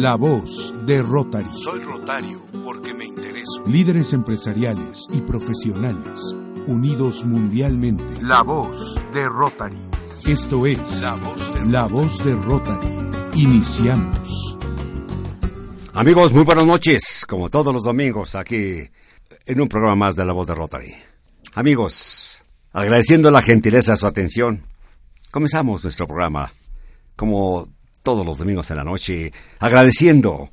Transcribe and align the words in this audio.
La 0.00 0.14
voz 0.14 0.72
de 0.86 1.02
Rotary. 1.02 1.50
Soy 1.52 1.78
Rotario 1.80 2.40
porque 2.64 2.94
me 2.94 3.04
intereso. 3.04 3.62
Líderes 3.66 4.14
empresariales 4.14 5.06
y 5.12 5.20
profesionales 5.20 6.34
unidos 6.66 7.22
mundialmente. 7.22 8.22
La 8.22 8.40
voz 8.40 8.94
de 9.12 9.28
Rotary. 9.28 9.76
Esto 10.26 10.64
es 10.64 11.02
La 11.02 11.16
voz 11.16 11.52
de 11.52 11.66
La 11.66 11.84
voz 11.84 12.24
de 12.24 12.34
Rotary. 12.34 12.88
Iniciamos. 13.34 14.56
Amigos, 15.92 16.32
muy 16.32 16.44
buenas 16.44 16.64
noches, 16.64 17.26
como 17.28 17.50
todos 17.50 17.74
los 17.74 17.84
domingos, 17.84 18.34
aquí 18.36 18.78
en 19.44 19.60
un 19.60 19.68
programa 19.68 19.96
más 19.96 20.16
de 20.16 20.24
La 20.24 20.32
Voz 20.32 20.46
de 20.46 20.54
Rotary. 20.54 20.94
Amigos, 21.52 22.42
agradeciendo 22.72 23.30
la 23.30 23.42
gentileza 23.42 23.92
de 23.92 23.98
su 23.98 24.06
atención, 24.06 24.64
comenzamos 25.30 25.84
nuestro 25.84 26.06
programa, 26.06 26.50
como 27.16 27.68
todos 28.02 28.24
los 28.24 28.38
domingos 28.38 28.70
en 28.70 28.76
la 28.76 28.84
noche, 28.84 29.32
agradeciendo 29.58 30.50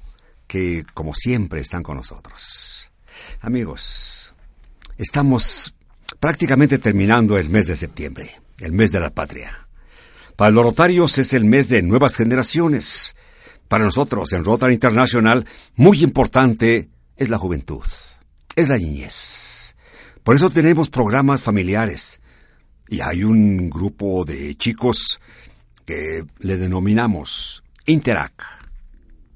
que, 0.48 0.85
como 0.94 1.13
siempre, 1.13 1.62
están 1.62 1.84
con 1.84 1.98
nosotros. 1.98 2.91
Amigos, 3.41 4.34
estamos 4.98 5.76
prácticamente 6.20 6.77
terminando 6.77 7.38
el 7.38 7.49
mes 7.49 7.68
de 7.68 7.76
septiembre, 7.76 8.30
el 8.59 8.71
mes 8.71 8.91
de 8.91 8.99
la 8.99 9.09
patria. 9.09 9.68
Para 10.35 10.52
los 10.52 10.63
rotarios 10.63 11.18
es 11.18 11.34
el 11.34 11.45
mes 11.45 11.70
de 11.70 11.81
nuevas 11.81 12.16
generaciones. 12.16 13.16
Para 13.68 13.85
nosotros, 13.85 14.32
en 14.34 14.45
Rotary 14.45 14.73
International, 14.73 15.45
muy 15.76 16.04
importante 16.04 16.90
es 17.16 17.29
la 17.29 17.38
juventud, 17.38 17.85
es 18.55 18.70
la 18.70 18.77
niñez. 18.77 19.76
Por 20.23 20.35
eso 20.35 20.49
tenemos 20.49 20.90
programas 20.90 21.43
familiares. 21.43 22.20
Y 22.90 23.02
hay 23.02 23.23
un 23.23 23.70
grupo 23.70 24.23
de 24.23 24.55
chicos 24.55 25.20
que 25.88 26.26
le 26.40 26.58
denominamos 26.58 27.64
Interac. 27.86 28.44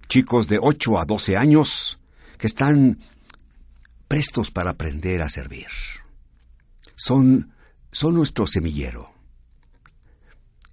Chicos 0.10 0.50
de 0.50 0.60
8 0.62 1.00
a 1.00 1.06
12 1.06 1.38
años 1.38 1.98
que 2.38 2.48
están 2.48 3.00
prestos 4.10 4.52
para 4.52 4.72
aprender 4.72 5.22
a 5.22 5.30
servir. 5.30 5.68
Son, 6.96 7.54
son 7.92 8.16
nuestro 8.16 8.46
semillero. 8.46 9.14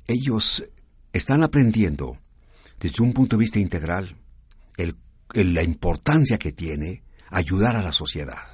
Ellos 0.08 0.64
están 1.12 1.44
aprendiendo 1.44 2.18
desde 2.80 3.02
un 3.02 3.12
punto 3.12 3.36
de 3.36 3.40
vista 3.40 3.60
integral 3.60 4.16
la 5.34 5.62
importancia 5.62 6.38
que 6.38 6.52
tiene 6.52 7.04
ayudar 7.30 7.76
a 7.76 7.82
la 7.82 7.92
sociedad. 7.92 8.48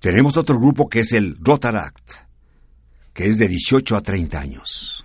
Tenemos 0.00 0.36
otro 0.36 0.58
grupo 0.58 0.88
que 0.88 1.00
es 1.00 1.12
el 1.12 1.36
Rotaract, 1.40 2.10
que 3.12 3.26
es 3.26 3.38
de 3.38 3.46
18 3.46 3.96
a 3.96 4.00
30 4.00 4.40
años. 4.40 5.04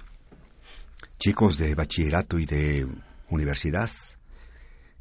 Chicos 1.24 1.58
de 1.58 1.74
bachillerato 1.74 2.38
y 2.38 2.46
de 2.46 2.86
universidad, 3.30 3.90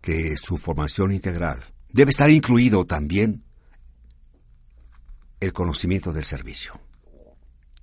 que 0.01 0.37
su 0.37 0.57
formación 0.57 1.11
integral 1.11 1.75
debe 1.89 2.11
estar 2.11 2.31
incluido 2.31 2.87
también 2.87 3.43
el 5.41 5.53
conocimiento 5.53 6.13
del 6.13 6.25
servicio, 6.25 6.81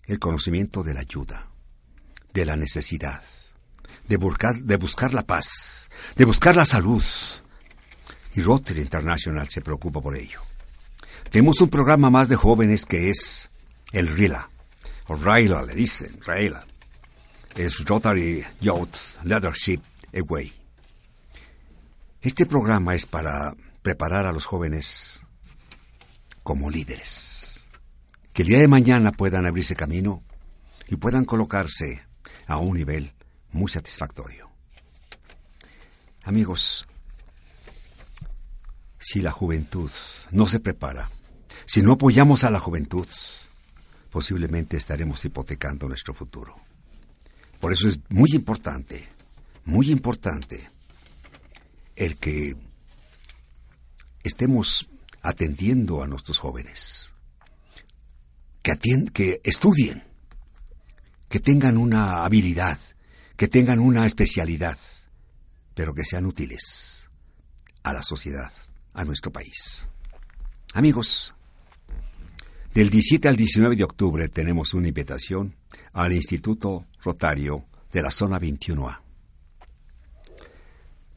el 0.06 0.20
conocimiento 0.20 0.84
de 0.84 0.94
la 0.94 1.02
ayuda, 1.02 1.52
de 2.34 2.46
la 2.46 2.56
necesidad, 2.56 3.22
de 4.08 4.16
buscar, 4.16 5.14
la 5.14 5.24
paz, 5.24 5.90
de 6.16 6.24
buscar 6.24 6.56
la 6.56 6.64
salud. 6.64 7.04
Y 8.36 8.42
Rotary 8.42 8.80
International 8.80 9.50
se 9.50 9.60
preocupa 9.60 10.00
por 10.00 10.16
ello. 10.16 10.40
Tenemos 11.30 11.60
un 11.60 11.68
programa 11.68 12.10
más 12.10 12.30
de 12.30 12.38
jóvenes 12.38 12.86
que 12.86 13.10
es 13.10 13.50
el 13.92 14.08
RILA, 14.08 14.50
o 15.08 15.16
RILA 15.18 15.64
le 15.64 15.76
dicen, 15.76 16.22
RILA. 16.26 16.69
Es 17.56 17.84
Rotary 17.86 18.46
Youth 18.62 18.96
Leadership 19.24 19.82
Away. 20.14 20.54
Este 22.22 22.46
programa 22.46 22.96
es 22.96 23.06
para 23.06 23.56
preparar 23.82 24.26
a 24.26 24.32
los 24.32 24.46
jóvenes 24.46 25.22
como 26.44 26.70
líderes, 26.70 27.68
que 28.34 28.44
el 28.44 28.50
día 28.50 28.60
de 28.60 28.68
mañana 28.68 29.12
puedan 29.12 29.46
abrirse 29.46 29.76
camino 29.76 30.24
y 30.88 30.96
puedan 30.96 31.26
colocarse 31.26 32.06
a 32.48 32.58
un 32.58 32.76
nivel 32.76 33.14
muy 33.52 33.70
satisfactorio. 33.70 34.50
Amigos, 36.24 36.88
si 39.00 39.22
la 39.22 39.32
juventud 39.32 39.92
no 40.32 40.46
se 40.46 40.60
prepara, 40.60 41.10
si 41.66 41.82
no 41.82 41.94
apoyamos 41.94 42.44
a 42.44 42.52
la 42.52 42.60
juventud, 42.60 43.08
posiblemente 44.10 44.78
estaremos 44.78 45.24
hipotecando 45.26 45.88
nuestro 45.88 46.14
futuro. 46.14 46.69
Por 47.60 47.74
eso 47.74 47.88
es 47.88 48.00
muy 48.10 48.30
importante, 48.34 49.04
muy 49.66 49.92
importante, 49.92 50.70
el 51.96 52.18
que 52.18 52.56
estemos 54.24 54.90
atendiendo 55.22 56.02
a 56.02 56.08
nuestros 56.08 56.40
jóvenes, 56.40 57.14
que, 58.64 58.72
atiend 58.72 59.12
que 59.12 59.42
estudien, 59.44 60.04
que 61.28 61.40
tengan 61.40 61.78
una 61.78 62.24
habilidad, 62.24 62.80
que 63.36 63.48
tengan 63.48 63.80
una 63.80 64.06
especialidad, 64.06 64.78
pero 65.74 65.94
que 65.94 66.06
sean 66.06 66.26
útiles 66.26 67.08
a 67.84 67.94
la 67.94 68.02
sociedad, 68.02 68.52
a 68.94 69.04
nuestro 69.04 69.32
país. 69.32 69.88
Amigos, 70.74 71.36
del 72.74 72.90
17 72.90 73.28
al 73.28 73.36
19 73.36 73.76
de 73.76 73.84
octubre 73.84 74.30
tenemos 74.30 74.74
una 74.74 74.88
invitación 74.88 75.56
al 75.92 76.14
Instituto 76.14 76.86
Rotario 77.02 77.66
de 77.92 78.02
la 78.02 78.12
Zona 78.12 78.40
21A. 78.40 79.00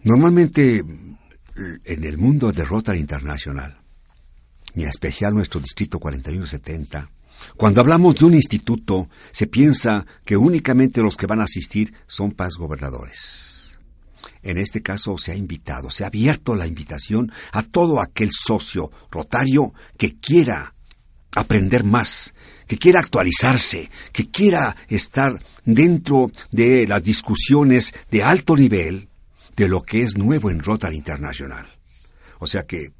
Normalmente 0.05 0.79
en 0.79 2.05
el 2.05 2.19
mundo 2.19 2.53
de 2.53 2.65
Rotary 2.65 2.99
Internacional, 2.99 3.79
y 4.75 4.83
en 4.83 4.89
especial 4.89 5.35
nuestro 5.35 5.61
Distrito 5.61 5.99
4170, 5.99 7.11
cuando 7.57 7.81
hablamos 7.81 8.15
de 8.15 8.25
un 8.25 8.35
instituto, 8.35 9.09
se 9.33 9.47
piensa 9.47 10.07
que 10.25 10.37
únicamente 10.37 11.03
los 11.03 11.17
que 11.17 11.27
van 11.27 11.41
a 11.41 11.45
asistir 11.45 11.93
son 12.07 12.33
paz 12.33 12.55
gobernadores. 12.57 13.79
En 14.43 14.59
este 14.59 14.83
caso 14.83 15.19
se 15.19 15.33
ha 15.33 15.37
invitado, 15.37 15.91
se 15.91 16.05
ha 16.05 16.09
abierto 16.09 16.55
la 16.55 16.67
invitación 16.67 17.31
a 17.53 17.63
todo 17.63 18.01
aquel 18.01 18.31
socio 18.33 18.91
rotario 19.11 19.73
que 19.97 20.17
quiera 20.17 20.75
aprender 21.35 21.85
más, 21.85 22.35
que 22.67 22.79
quiera 22.79 23.01
actualizarse, 23.01 23.91
que 24.13 24.31
quiera 24.31 24.77
estar 24.89 25.41
dentro 25.65 26.31
de 26.51 26.87
las 26.87 27.03
discusiones 27.03 27.95
de 28.11 28.23
alto 28.23 28.57
nivel 28.57 29.09
de 29.57 29.69
lo 29.69 29.83
que 29.83 30.03
es 30.03 30.17
nuevo 30.17 30.51
en 30.51 30.63
Rotary 30.63 30.97
Internacional. 30.97 31.67
O 32.39 32.47
sea 32.47 32.67
que 32.67 32.93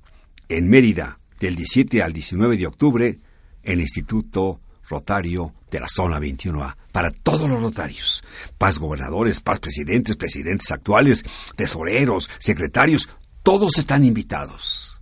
en 0.49 0.69
Mérida, 0.69 1.19
del 1.41 1.57
17 1.57 2.03
al 2.03 2.13
19 2.13 2.57
de 2.57 2.67
octubre, 2.67 3.19
el 3.63 3.81
Instituto 3.81 4.61
Rotario 4.89 5.55
de 5.71 5.81
la 5.81 5.89
Zona 5.89 6.21
21A, 6.21 6.77
para 6.93 7.11
todos 7.11 7.49
los 7.49 7.61
rotarios, 7.63 8.23
paz 8.59 8.79
gobernadores, 8.79 9.41
paz 9.41 9.59
presidentes, 9.59 10.17
presidentes 10.17 10.71
actuales, 10.71 11.25
tesoreros, 11.57 12.29
secretarios, 12.39 13.09
todos 13.43 13.79
están 13.79 14.05
invitados. 14.05 15.01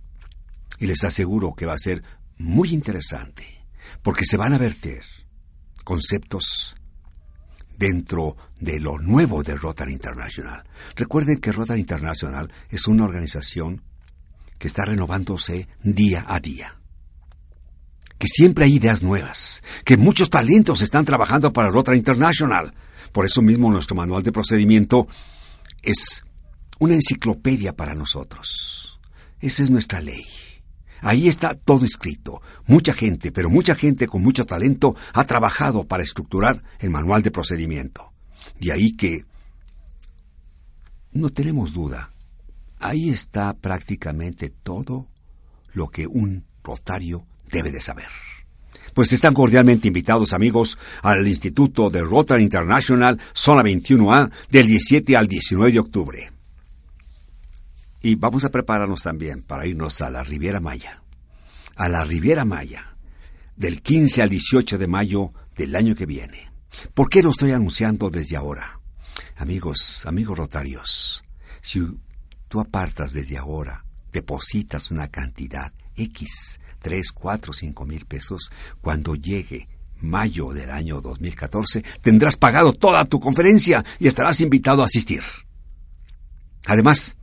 Y 0.79 0.87
les 0.87 1.03
aseguro 1.03 1.53
que 1.53 1.65
va 1.65 1.73
a 1.73 1.77
ser 1.77 2.03
muy 2.37 2.73
interesante, 2.73 3.65
porque 4.01 4.25
se 4.25 4.37
van 4.37 4.53
a 4.53 4.57
verter 4.57 5.03
conceptos 5.83 6.75
dentro 7.81 8.37
de 8.59 8.79
lo 8.79 8.99
nuevo 8.99 9.41
de 9.41 9.55
Rotary 9.55 9.93
International. 9.93 10.63
Recuerden 10.95 11.39
que 11.39 11.51
Rotary 11.51 11.79
International 11.79 12.53
es 12.69 12.87
una 12.87 13.05
organización 13.05 13.81
que 14.59 14.67
está 14.67 14.85
renovándose 14.85 15.67
día 15.81 16.23
a 16.27 16.39
día. 16.39 16.77
Que 18.19 18.27
siempre 18.27 18.65
hay 18.65 18.75
ideas 18.75 19.01
nuevas, 19.01 19.63
que 19.83 19.97
muchos 19.97 20.29
talentos 20.29 20.83
están 20.83 21.05
trabajando 21.05 21.51
para 21.51 21.71
Rotary 21.71 21.97
International. 21.97 22.71
Por 23.11 23.25
eso 23.25 23.41
mismo 23.41 23.71
nuestro 23.71 23.95
manual 23.95 24.21
de 24.21 24.31
procedimiento 24.31 25.07
es 25.81 26.23
una 26.77 26.93
enciclopedia 26.93 27.75
para 27.75 27.95
nosotros. 27.95 28.99
Esa 29.39 29.63
es 29.63 29.71
nuestra 29.71 30.01
ley. 30.01 30.27
Ahí 31.01 31.27
está 31.27 31.55
todo 31.55 31.83
escrito. 31.83 32.41
Mucha 32.67 32.93
gente, 32.93 33.31
pero 33.31 33.49
mucha 33.49 33.75
gente 33.75 34.07
con 34.07 34.21
mucho 34.21 34.45
talento 34.45 34.95
ha 35.13 35.25
trabajado 35.25 35.85
para 35.85 36.03
estructurar 36.03 36.63
el 36.79 36.91
manual 36.91 37.23
de 37.23 37.31
procedimiento. 37.31 38.13
De 38.59 38.71
ahí 38.71 38.91
que 38.93 39.25
no 41.11 41.29
tenemos 41.29 41.73
duda. 41.73 42.11
Ahí 42.79 43.09
está 43.09 43.53
prácticamente 43.53 44.49
todo 44.49 45.07
lo 45.73 45.89
que 45.89 46.07
un 46.07 46.45
rotario 46.63 47.25
debe 47.51 47.71
de 47.71 47.81
saber. 47.81 48.07
Pues 48.93 49.13
están 49.13 49.33
cordialmente 49.33 49.87
invitados 49.87 50.33
amigos 50.33 50.77
al 51.01 51.27
Instituto 51.27 51.89
de 51.89 52.01
Rotary 52.01 52.43
International 52.43 53.19
Zona 53.33 53.63
21A 53.63 54.31
del 54.49 54.67
17 54.67 55.15
al 55.15 55.27
19 55.27 55.71
de 55.71 55.79
octubre. 55.79 56.31
Y 58.01 58.15
vamos 58.15 58.43
a 58.45 58.49
prepararnos 58.49 59.03
también 59.03 59.43
para 59.43 59.65
irnos 59.65 60.01
a 60.01 60.09
la 60.09 60.23
Riviera 60.23 60.59
Maya. 60.59 61.03
A 61.75 61.87
la 61.87 62.03
Riviera 62.03 62.45
Maya, 62.45 62.97
del 63.55 63.81
15 63.81 64.21
al 64.21 64.29
18 64.29 64.77
de 64.77 64.87
mayo 64.87 65.33
del 65.55 65.75
año 65.75 65.95
que 65.95 66.05
viene. 66.05 66.51
¿Por 66.93 67.09
qué 67.09 67.21
lo 67.21 67.31
estoy 67.31 67.51
anunciando 67.51 68.09
desde 68.09 68.35
ahora? 68.37 68.79
Amigos, 69.37 70.05
amigos 70.05 70.37
rotarios, 70.37 71.23
si 71.61 71.81
tú 72.47 72.59
apartas 72.59 73.13
desde 73.13 73.37
ahora, 73.37 73.85
depositas 74.11 74.91
una 74.91 75.07
cantidad 75.07 75.73
X, 75.95 76.59
3, 76.79 77.11
4, 77.11 77.53
5 77.53 77.85
mil 77.85 78.05
pesos, 78.05 78.51
cuando 78.81 79.15
llegue 79.15 79.67
mayo 79.99 80.51
del 80.51 80.71
año 80.71 81.01
2014, 81.01 81.83
tendrás 82.01 82.37
pagado 82.37 82.73
toda 82.73 83.05
tu 83.05 83.19
conferencia 83.19 83.85
y 83.99 84.07
estarás 84.07 84.41
invitado 84.41 84.81
a 84.81 84.85
asistir. 84.85 85.21
Además, 86.65 87.17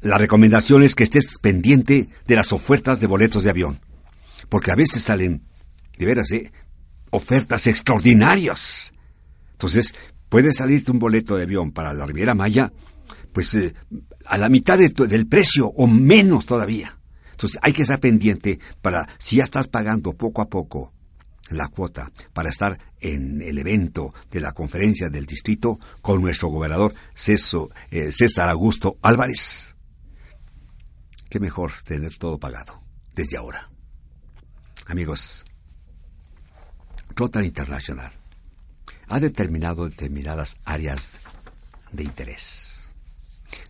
la 0.00 0.18
recomendación 0.18 0.82
es 0.82 0.94
que 0.94 1.04
estés 1.04 1.38
pendiente 1.38 2.08
de 2.26 2.36
las 2.36 2.52
ofertas 2.52 3.00
de 3.00 3.06
boletos 3.06 3.44
de 3.44 3.50
avión, 3.50 3.80
porque 4.48 4.70
a 4.70 4.76
veces 4.76 5.02
salen, 5.02 5.42
de 5.98 6.06
veras, 6.06 6.30
¿eh? 6.32 6.52
ofertas 7.10 7.66
extraordinarias. 7.66 8.92
Entonces, 9.52 9.94
puede 10.28 10.52
salirte 10.52 10.90
un 10.90 10.98
boleto 10.98 11.36
de 11.36 11.42
avión 11.42 11.72
para 11.72 11.92
la 11.92 12.06
Riviera 12.06 12.34
Maya, 12.34 12.72
pues 13.32 13.54
eh, 13.54 13.74
a 14.26 14.38
la 14.38 14.48
mitad 14.48 14.78
del 14.78 15.26
precio 15.26 15.66
o 15.68 15.86
menos 15.86 16.46
todavía. 16.46 16.98
Entonces, 17.32 17.58
hay 17.62 17.72
que 17.72 17.82
estar 17.82 18.00
pendiente 18.00 18.58
para, 18.80 19.08
si 19.18 19.36
ya 19.36 19.44
estás 19.44 19.68
pagando 19.68 20.14
poco 20.14 20.42
a 20.42 20.48
poco 20.48 20.94
la 21.50 21.68
cuota 21.68 22.12
para 22.32 22.48
estar 22.48 22.78
en 23.00 23.42
el 23.42 23.58
evento 23.58 24.14
de 24.30 24.40
la 24.40 24.52
conferencia 24.52 25.08
del 25.08 25.26
distrito 25.26 25.78
con 26.00 26.22
nuestro 26.22 26.48
gobernador 26.48 26.94
eh, 27.90 28.12
César 28.12 28.48
Augusto 28.48 28.98
Álvarez. 29.02 29.74
Qué 31.30 31.38
mejor 31.38 31.70
tener 31.84 32.18
todo 32.18 32.40
pagado 32.40 32.82
desde 33.14 33.36
ahora. 33.36 33.70
Amigos, 34.88 35.44
Rotary 37.14 37.46
International 37.46 38.10
ha 39.06 39.20
determinado 39.20 39.88
determinadas 39.88 40.56
áreas 40.64 41.18
de 41.92 42.02
interés. 42.02 42.92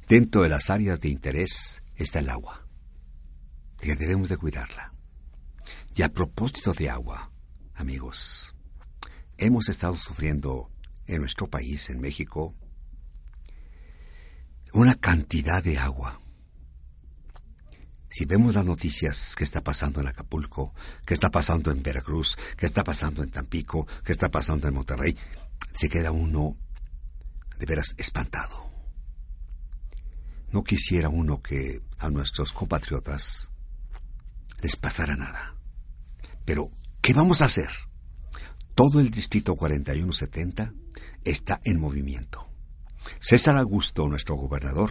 Dentro 0.09 0.43
de 0.43 0.49
las 0.49 0.71
áreas 0.71 1.01
de 1.01 1.11
interés 1.11 1.83
está 1.97 2.21
el 2.21 2.31
agua, 2.31 2.67
que 3.79 3.95
debemos 3.95 4.31
de 4.31 4.39
cuidarla. 4.39 4.95
Y 5.95 6.01
a 6.01 6.09
propósito 6.09 6.73
de 6.73 6.89
agua, 6.89 7.31
amigos, 7.75 8.55
hemos 9.37 9.69
estado 9.69 9.97
sufriendo 9.97 10.71
en 11.07 11.21
nuestro 11.21 11.47
país, 11.47 11.91
en 11.91 12.01
México, 12.01 12.55
una 14.73 14.95
cantidad 14.95 15.63
de 15.63 15.77
agua 15.77 16.21
si 18.11 18.25
vemos 18.25 18.57
las 18.57 18.67
noticias 18.67 19.37
que 19.37 19.45
está 19.45 19.63
pasando 19.63 20.01
en 20.01 20.09
Acapulco, 20.09 20.75
que 21.07 21.15
está 21.15 21.31
pasando 21.31 21.71
en 21.71 21.83
Veracruz, 21.83 22.37
que 22.57 22.67
está 22.67 22.83
pasando 22.83 23.23
en 23.23 23.31
Tampico, 23.31 23.87
que 24.05 24.13
está 24.13 24.31
pasando 24.31 24.67
en 24.67 24.75
Monterrey, 24.75 25.17
se 25.73 25.89
queda 25.89 26.11
uno 26.11 26.57
de 27.59 27.67
veras 27.67 27.95
espantado. 27.97 28.69
No 30.51 30.65
quisiera 30.65 31.09
uno 31.09 31.41
que 31.41 31.83
a 31.99 32.11
nuestros 32.11 32.53
compatriotas 32.53 33.53
les 34.61 34.75
pasara 34.75 35.17
nada. 35.17 35.55
Pero, 36.45 36.73
¿qué 37.01 37.15
vamos 37.15 37.43
a 37.43 37.45
hacer? 37.45 37.71
Todo 38.75 38.99
el 38.99 39.11
distrito 39.11 39.55
4170 39.55 40.73
está 41.25 41.61
en 41.65 41.79
movimiento. 41.79 42.49
César 43.21 43.57
Augusto, 43.57 44.09
nuestro 44.09 44.35
gobernador, 44.35 44.91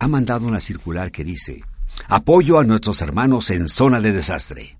ha 0.00 0.08
mandado 0.08 0.46
una 0.46 0.60
circular 0.60 1.12
que 1.12 1.22
dice 1.22 1.62
Apoyo 2.08 2.58
a 2.58 2.64
nuestros 2.64 3.00
hermanos 3.00 3.50
en 3.50 3.68
zona 3.68 4.00
de 4.00 4.12
desastre. 4.12 4.76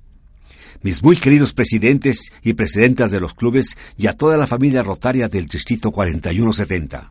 Mis 0.82 1.02
muy 1.02 1.16
queridos 1.16 1.52
presidentes 1.52 2.30
y 2.42 2.54
presidentas 2.54 3.10
de 3.10 3.20
los 3.20 3.34
clubes 3.34 3.76
y 3.96 4.06
a 4.06 4.12
toda 4.12 4.36
la 4.36 4.46
familia 4.46 4.82
rotaria 4.82 5.28
del 5.28 5.46
Distrito 5.46 5.90
4170. 5.90 7.10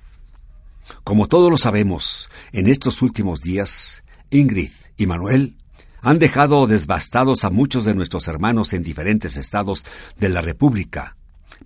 Como 1.03 1.27
todos 1.27 1.50
lo 1.50 1.57
sabemos, 1.57 2.29
en 2.51 2.67
estos 2.67 3.01
últimos 3.01 3.41
días, 3.41 4.03
Ingrid 4.29 4.71
y 4.97 5.07
Manuel 5.07 5.55
han 6.01 6.19
dejado 6.19 6.67
desbastados 6.67 7.45
a 7.45 7.50
muchos 7.50 7.85
de 7.85 7.95
nuestros 7.95 8.27
hermanos 8.27 8.73
en 8.73 8.83
diferentes 8.83 9.38
estados 9.38 9.85
de 10.17 10.29
la 10.29 10.41
República, 10.41 11.15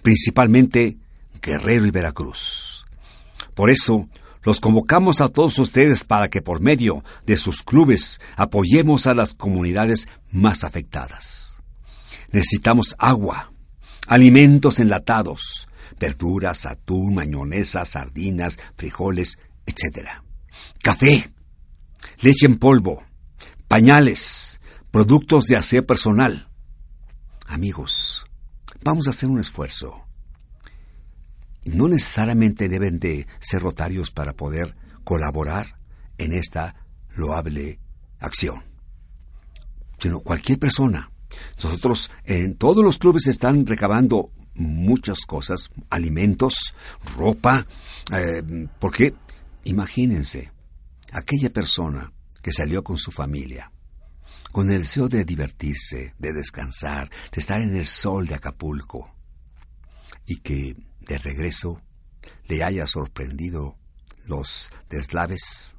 principalmente 0.03 0.97
Guerrero 1.41 1.87
y 1.87 1.91
Veracruz. 1.91 2.85
Por 3.55 3.71
eso, 3.71 4.07
los 4.43 4.59
convocamos 4.59 5.21
a 5.21 5.27
todos 5.27 5.59
ustedes 5.59 6.03
para 6.03 6.29
que 6.29 6.41
por 6.41 6.61
medio 6.61 7.03
de 7.25 7.37
sus 7.37 7.63
clubes 7.63 8.19
apoyemos 8.35 9.07
a 9.07 9.13
las 9.13 9.33
comunidades 9.33 10.07
más 10.31 10.63
afectadas. 10.63 11.61
Necesitamos 12.31 12.95
agua, 12.97 13.51
alimentos 14.07 14.79
enlatados, 14.79 15.67
verduras, 15.99 16.65
atún, 16.65 17.15
mañonesa, 17.15 17.85
sardinas, 17.85 18.57
frijoles, 18.75 19.37
etc. 19.65 20.09
Café, 20.81 21.31
leche 22.21 22.45
en 22.45 22.57
polvo, 22.57 23.03
pañales, 23.67 24.59
productos 24.91 25.45
de 25.45 25.57
aseo 25.57 25.85
personal. 25.85 26.49
Amigos, 27.47 28.25
vamos 28.81 29.07
a 29.07 29.11
hacer 29.11 29.29
un 29.29 29.39
esfuerzo 29.39 30.06
no 31.67 31.87
necesariamente 31.87 32.69
deben 32.69 32.99
de 32.99 33.27
ser 33.39 33.61
rotarios 33.61 34.11
para 34.11 34.33
poder 34.33 34.75
colaborar 35.03 35.79
en 36.17 36.33
esta 36.33 36.75
loable 37.15 37.79
acción, 38.19 38.63
sino 39.99 40.19
cualquier 40.21 40.59
persona. 40.59 41.11
Nosotros 41.61 42.11
en 42.25 42.55
todos 42.55 42.83
los 42.83 42.97
clubes 42.97 43.27
están 43.27 43.65
recabando 43.65 44.31
muchas 44.55 45.25
cosas, 45.25 45.69
alimentos, 45.89 46.73
ropa, 47.15 47.67
eh, 48.11 48.67
porque 48.79 49.13
imagínense, 49.63 50.51
aquella 51.11 51.51
persona 51.51 52.11
que 52.41 52.51
salió 52.51 52.83
con 52.83 52.97
su 52.97 53.11
familia, 53.11 53.71
con 54.51 54.71
el 54.71 54.81
deseo 54.81 55.07
de 55.09 55.25
divertirse, 55.25 56.15
de 56.17 56.33
descansar, 56.33 57.09
de 57.31 57.41
estar 57.41 57.61
en 57.61 57.75
el 57.75 57.85
sol 57.85 58.25
de 58.27 58.35
Acapulco, 58.35 59.13
y 60.25 60.37
que 60.37 60.75
de 61.07 61.17
regreso 61.17 61.81
le 62.47 62.63
haya 62.63 62.87
sorprendido 62.87 63.77
los 64.25 64.71
deslaves 64.89 65.75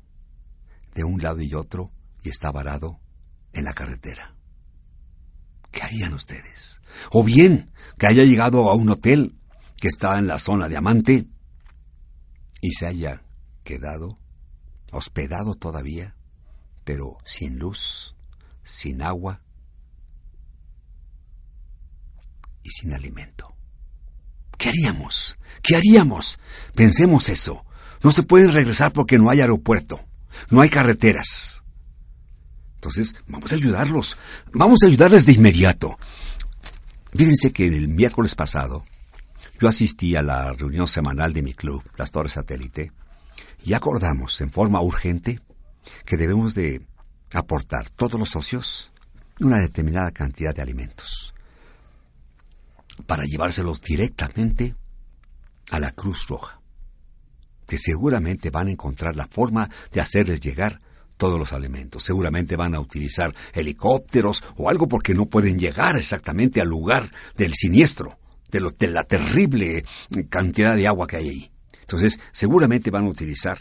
de 0.94 1.04
un 1.04 1.22
lado 1.22 1.42
y 1.42 1.54
otro 1.54 1.92
y 2.22 2.30
está 2.30 2.50
varado 2.50 3.00
en 3.52 3.64
la 3.64 3.72
carretera. 3.72 4.34
¿Qué 5.70 5.82
harían 5.82 6.14
ustedes? 6.14 6.80
O 7.10 7.22
bien 7.22 7.72
que 7.98 8.06
haya 8.06 8.24
llegado 8.24 8.70
a 8.70 8.74
un 8.74 8.88
hotel 8.88 9.38
que 9.76 9.88
está 9.88 10.18
en 10.18 10.26
la 10.26 10.38
zona 10.38 10.68
diamante 10.68 11.28
y 12.60 12.72
se 12.72 12.86
haya 12.86 13.22
quedado 13.64 14.18
hospedado 14.92 15.54
todavía, 15.54 16.16
pero 16.84 17.18
sin 17.24 17.58
luz, 17.58 18.16
sin 18.64 19.02
agua 19.02 19.42
y 22.62 22.70
sin 22.70 22.94
alimento. 22.94 23.57
¿Qué 24.58 24.68
haríamos? 24.68 25.38
¿Qué 25.62 25.76
haríamos? 25.76 26.38
Pensemos 26.74 27.28
eso. 27.28 27.64
No 28.02 28.12
se 28.12 28.24
pueden 28.24 28.52
regresar 28.52 28.92
porque 28.92 29.18
no 29.18 29.30
hay 29.30 29.40
aeropuerto, 29.40 30.04
no 30.50 30.60
hay 30.60 30.68
carreteras. 30.68 31.62
Entonces, 32.74 33.14
vamos 33.26 33.52
a 33.52 33.54
ayudarlos. 33.54 34.18
Vamos 34.52 34.82
a 34.82 34.86
ayudarles 34.86 35.26
de 35.26 35.32
inmediato. 35.32 35.96
Fíjense 37.14 37.52
que 37.52 37.66
el 37.66 37.88
miércoles 37.88 38.34
pasado 38.34 38.84
yo 39.60 39.68
asistí 39.68 40.14
a 40.14 40.22
la 40.22 40.52
reunión 40.52 40.86
semanal 40.86 41.32
de 41.32 41.42
mi 41.42 41.54
club, 41.54 41.82
las 41.96 42.12
Torres 42.12 42.32
Satélite, 42.32 42.92
y 43.64 43.72
acordamos 43.72 44.40
en 44.40 44.52
forma 44.52 44.80
urgente 44.80 45.40
que 46.04 46.16
debemos 46.16 46.54
de 46.54 46.86
aportar 47.32 47.90
todos 47.90 48.20
los 48.20 48.30
socios 48.30 48.92
una 49.40 49.58
determinada 49.58 50.10
cantidad 50.12 50.54
de 50.54 50.62
alimentos 50.62 51.34
para 53.06 53.24
llevárselos 53.24 53.80
directamente 53.80 54.74
a 55.70 55.80
la 55.80 55.90
Cruz 55.92 56.26
Roja, 56.28 56.60
que 57.66 57.78
seguramente 57.78 58.50
van 58.50 58.68
a 58.68 58.72
encontrar 58.72 59.16
la 59.16 59.26
forma 59.26 59.68
de 59.92 60.00
hacerles 60.00 60.40
llegar 60.40 60.80
todos 61.18 61.38
los 61.38 61.52
alimentos. 61.52 62.04
Seguramente 62.04 62.56
van 62.56 62.74
a 62.74 62.80
utilizar 62.80 63.34
helicópteros 63.52 64.42
o 64.56 64.70
algo 64.70 64.88
porque 64.88 65.14
no 65.14 65.26
pueden 65.26 65.58
llegar 65.58 65.96
exactamente 65.96 66.60
al 66.62 66.68
lugar 66.68 67.10
del 67.36 67.54
siniestro, 67.54 68.18
de, 68.50 68.88
la 68.88 69.04
terrible 69.04 69.84
cantidad 70.30 70.74
de 70.74 70.86
agua 70.86 71.06
que 71.06 71.16
hay 71.16 71.28
ahí. 71.28 71.50
Entonces, 71.80 72.18
seguramente 72.32 72.90
van 72.90 73.04
a 73.04 73.10
utilizar 73.10 73.58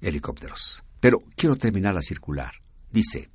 helicópteros. 0.00 0.82
Pero 0.98 1.22
quiero 1.36 1.56
terminar 1.56 1.94
la 1.94 2.02
circular. 2.02 2.52
Dice, 2.90 3.30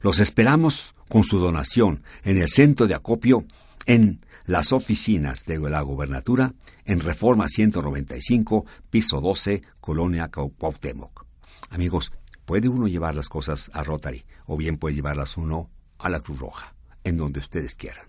los 0.00 0.20
esperamos 0.20 0.93
con 1.08 1.24
su 1.24 1.38
donación 1.38 2.02
en 2.24 2.38
el 2.38 2.48
centro 2.48 2.86
de 2.86 2.94
acopio 2.94 3.44
en 3.86 4.24
las 4.46 4.72
oficinas 4.72 5.44
de 5.44 5.58
la 5.58 5.80
gobernatura 5.80 6.54
en 6.84 7.00
Reforma 7.00 7.48
195, 7.48 8.66
piso 8.90 9.20
12, 9.20 9.62
Colonia 9.80 10.28
Cuauhtémoc. 10.28 11.26
Amigos, 11.70 12.12
puede 12.44 12.68
uno 12.68 12.88
llevar 12.88 13.14
las 13.14 13.28
cosas 13.28 13.70
a 13.72 13.82
Rotary 13.82 14.24
o 14.46 14.56
bien 14.56 14.76
puede 14.76 14.96
llevarlas 14.96 15.36
uno 15.36 15.70
a 15.98 16.08
la 16.08 16.20
Cruz 16.20 16.38
Roja, 16.38 16.74
en 17.04 17.16
donde 17.16 17.40
ustedes 17.40 17.74
quieran. 17.74 18.06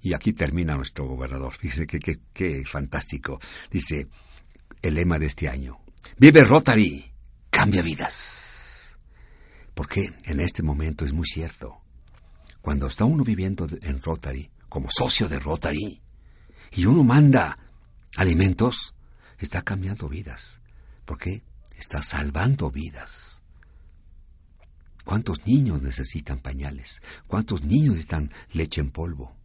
Y 0.00 0.14
aquí 0.14 0.32
termina 0.32 0.74
nuestro 0.74 1.06
gobernador. 1.06 1.52
Fíjense 1.52 1.86
qué 1.86 2.64
fantástico. 2.66 3.38
Dice 3.70 4.08
el 4.80 4.94
lema 4.94 5.18
de 5.18 5.26
este 5.26 5.48
año. 5.48 5.78
Vive 6.18 6.42
Rotary, 6.42 7.12
cambia 7.50 7.82
vidas. 7.82 8.98
Porque 9.74 10.08
en 10.24 10.40
este 10.40 10.62
momento 10.62 11.04
es 11.04 11.12
muy 11.12 11.26
cierto. 11.26 11.81
Cuando 12.62 12.86
está 12.86 13.04
uno 13.04 13.24
viviendo 13.24 13.68
en 13.82 14.00
Rotary, 14.00 14.50
como 14.68 14.88
socio 14.90 15.28
de 15.28 15.40
Rotary, 15.40 16.00
y 16.70 16.86
uno 16.86 17.04
manda 17.04 17.58
alimentos, 18.16 18.94
está 19.38 19.62
cambiando 19.62 20.08
vidas. 20.08 20.60
Porque 21.04 21.42
está 21.76 22.02
salvando 22.02 22.70
vidas. 22.70 23.42
¿Cuántos 25.04 25.44
niños 25.46 25.82
necesitan 25.82 26.38
pañales? 26.38 27.02
¿Cuántos 27.26 27.64
niños 27.64 27.90
necesitan 27.90 28.30
leche 28.52 28.80
en 28.80 28.92
polvo? 28.92 29.36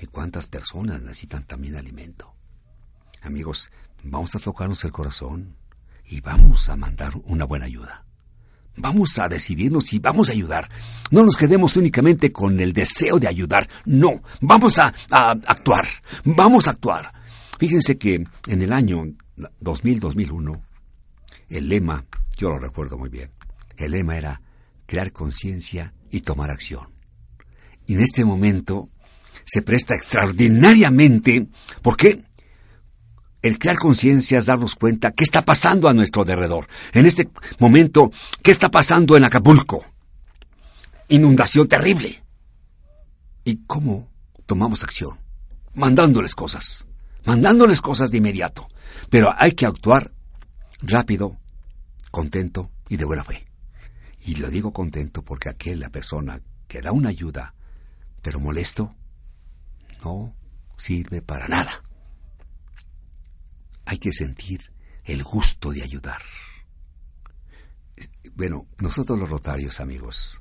¿Y 0.00 0.06
cuántas 0.06 0.46
personas 0.46 1.02
necesitan 1.02 1.44
también 1.44 1.74
alimento? 1.74 2.34
Amigos, 3.22 3.70
vamos 4.04 4.34
a 4.36 4.38
tocarnos 4.38 4.84
el 4.84 4.92
corazón 4.92 5.56
y 6.06 6.20
vamos 6.20 6.68
a 6.68 6.76
mandar 6.76 7.12
una 7.24 7.44
buena 7.44 7.66
ayuda. 7.66 8.06
Vamos 8.76 9.18
a 9.18 9.28
decidirnos 9.28 9.92
y 9.92 9.98
vamos 9.98 10.28
a 10.28 10.32
ayudar. 10.32 10.68
No 11.10 11.24
nos 11.24 11.36
quedemos 11.36 11.76
únicamente 11.76 12.32
con 12.32 12.58
el 12.60 12.72
deseo 12.72 13.18
de 13.18 13.28
ayudar. 13.28 13.68
No, 13.84 14.22
vamos 14.40 14.78
a, 14.78 14.94
a 15.10 15.30
actuar. 15.30 15.86
Vamos 16.24 16.66
a 16.66 16.70
actuar. 16.70 17.12
Fíjense 17.58 17.98
que 17.98 18.24
en 18.46 18.62
el 18.62 18.72
año 18.72 19.04
2000-2001, 19.60 20.62
el 21.50 21.68
lema, 21.68 22.04
yo 22.36 22.50
lo 22.50 22.58
recuerdo 22.58 22.96
muy 22.96 23.10
bien, 23.10 23.30
el 23.76 23.92
lema 23.92 24.16
era 24.16 24.40
crear 24.86 25.12
conciencia 25.12 25.92
y 26.10 26.20
tomar 26.20 26.50
acción. 26.50 26.88
Y 27.86 27.94
en 27.94 28.00
este 28.00 28.24
momento 28.24 28.88
se 29.44 29.62
presta 29.62 29.94
extraordinariamente 29.94 31.48
porque 31.82 32.24
el 33.42 33.58
crear 33.58 33.78
conciencia 33.78 34.38
es 34.38 34.46
darnos 34.46 34.74
cuenta 34.74 35.12
qué 35.12 35.24
está 35.24 35.44
pasando 35.44 35.88
a 35.88 35.94
nuestro 35.94 36.22
alrededor. 36.22 36.66
En 36.92 37.06
este 37.06 37.28
momento, 37.58 38.10
¿qué 38.42 38.50
está 38.50 38.70
pasando 38.70 39.16
en 39.16 39.24
Acapulco? 39.24 39.84
Inundación 41.08 41.66
terrible. 41.66 42.22
¿Y 43.44 43.64
cómo 43.66 44.08
tomamos 44.46 44.84
acción? 44.84 45.18
Mandándoles 45.74 46.34
cosas. 46.34 46.86
Mandándoles 47.24 47.80
cosas 47.80 48.10
de 48.10 48.18
inmediato. 48.18 48.68
Pero 49.08 49.34
hay 49.36 49.52
que 49.52 49.66
actuar 49.66 50.12
rápido, 50.82 51.38
contento 52.10 52.70
y 52.88 52.96
de 52.96 53.04
buena 53.04 53.24
fe. 53.24 53.46
Y 54.26 54.36
lo 54.36 54.50
digo 54.50 54.72
contento 54.72 55.22
porque 55.22 55.48
aquella 55.48 55.88
persona 55.88 56.40
que 56.68 56.82
da 56.82 56.92
una 56.92 57.08
ayuda, 57.08 57.54
pero 58.22 58.38
molesto, 58.38 58.94
no 60.04 60.34
sirve 60.76 61.22
para 61.22 61.48
nada. 61.48 61.82
Hay 63.90 63.98
que 63.98 64.12
sentir 64.12 64.72
el 65.02 65.24
gusto 65.24 65.72
de 65.72 65.82
ayudar. 65.82 66.22
Bueno, 68.34 68.68
nosotros 68.80 69.18
los 69.18 69.28
rotarios, 69.28 69.80
amigos, 69.80 70.40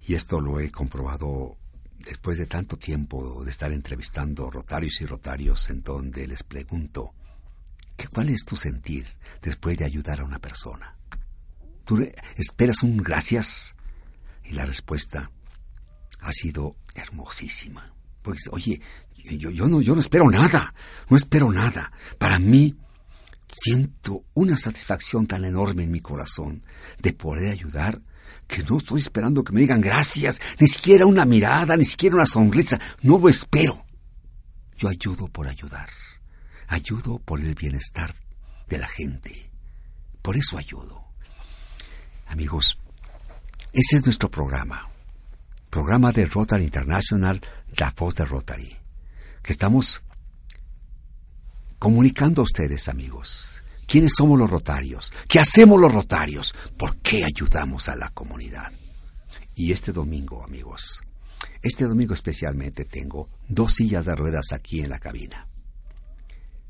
y 0.00 0.14
esto 0.14 0.40
lo 0.40 0.58
he 0.58 0.72
comprobado 0.72 1.56
después 2.04 2.38
de 2.38 2.46
tanto 2.46 2.76
tiempo 2.76 3.44
de 3.44 3.52
estar 3.52 3.70
entrevistando 3.70 4.50
rotarios 4.50 5.00
y 5.00 5.06
rotarios 5.06 5.70
en 5.70 5.84
donde 5.84 6.26
les 6.26 6.42
pregunto, 6.42 7.14
¿qué, 7.96 8.08
¿cuál 8.08 8.30
es 8.30 8.44
tu 8.44 8.56
sentir 8.56 9.06
después 9.40 9.78
de 9.78 9.84
ayudar 9.84 10.22
a 10.22 10.24
una 10.24 10.40
persona? 10.40 10.98
¿Tú 11.84 12.04
esperas 12.34 12.82
un 12.82 12.96
gracias? 12.96 13.76
Y 14.42 14.54
la 14.54 14.66
respuesta 14.66 15.30
ha 16.18 16.32
sido 16.32 16.74
hermosísima. 16.96 17.94
Pues, 18.22 18.48
oye, 18.50 18.80
yo, 19.26 19.50
yo, 19.50 19.68
no, 19.68 19.80
yo 19.80 19.94
no 19.94 20.00
espero 20.00 20.30
nada, 20.30 20.74
no 21.08 21.16
espero 21.16 21.50
nada. 21.52 21.92
Para 22.18 22.38
mí, 22.38 22.76
siento 23.52 24.24
una 24.34 24.56
satisfacción 24.56 25.26
tan 25.26 25.44
enorme 25.44 25.84
en 25.84 25.90
mi 25.90 26.00
corazón 26.00 26.62
de 27.00 27.12
poder 27.12 27.52
ayudar 27.52 28.00
que 28.46 28.62
no 28.62 28.78
estoy 28.78 29.00
esperando 29.00 29.42
que 29.42 29.52
me 29.52 29.60
digan 29.60 29.80
gracias, 29.80 30.40
ni 30.60 30.68
siquiera 30.68 31.06
una 31.06 31.24
mirada, 31.24 31.76
ni 31.76 31.84
siquiera 31.84 32.16
una 32.16 32.26
sonrisa. 32.26 32.78
No 33.02 33.18
lo 33.18 33.28
espero. 33.28 33.84
Yo 34.76 34.88
ayudo 34.88 35.26
por 35.28 35.48
ayudar. 35.48 35.88
Ayudo 36.68 37.18
por 37.18 37.40
el 37.40 37.54
bienestar 37.54 38.14
de 38.68 38.78
la 38.78 38.88
gente. 38.88 39.50
Por 40.22 40.36
eso 40.36 40.58
ayudo. 40.58 41.04
Amigos, 42.28 42.78
ese 43.72 43.96
es 43.96 44.04
nuestro 44.04 44.30
programa. 44.30 44.90
Programa 45.70 46.12
de 46.12 46.26
Rotary 46.26 46.64
International, 46.64 47.40
La 47.76 47.92
Voz 47.96 48.14
de 48.14 48.24
Rotary. 48.24 48.85
Que 49.46 49.52
estamos 49.52 50.02
comunicando 51.78 52.42
a 52.42 52.44
ustedes, 52.44 52.88
amigos. 52.88 53.62
¿Quiénes 53.86 54.14
somos 54.16 54.40
los 54.40 54.50
rotarios? 54.50 55.12
¿Qué 55.28 55.38
hacemos 55.38 55.80
los 55.80 55.92
rotarios? 55.92 56.52
¿Por 56.76 56.96
qué 56.96 57.24
ayudamos 57.24 57.88
a 57.88 57.94
la 57.94 58.10
comunidad? 58.10 58.72
Y 59.54 59.70
este 59.70 59.92
domingo, 59.92 60.42
amigos, 60.42 61.00
este 61.62 61.84
domingo 61.84 62.12
especialmente 62.12 62.86
tengo 62.86 63.28
dos 63.46 63.74
sillas 63.74 64.06
de 64.06 64.16
ruedas 64.16 64.52
aquí 64.52 64.80
en 64.80 64.90
la 64.90 64.98
cabina. 64.98 65.46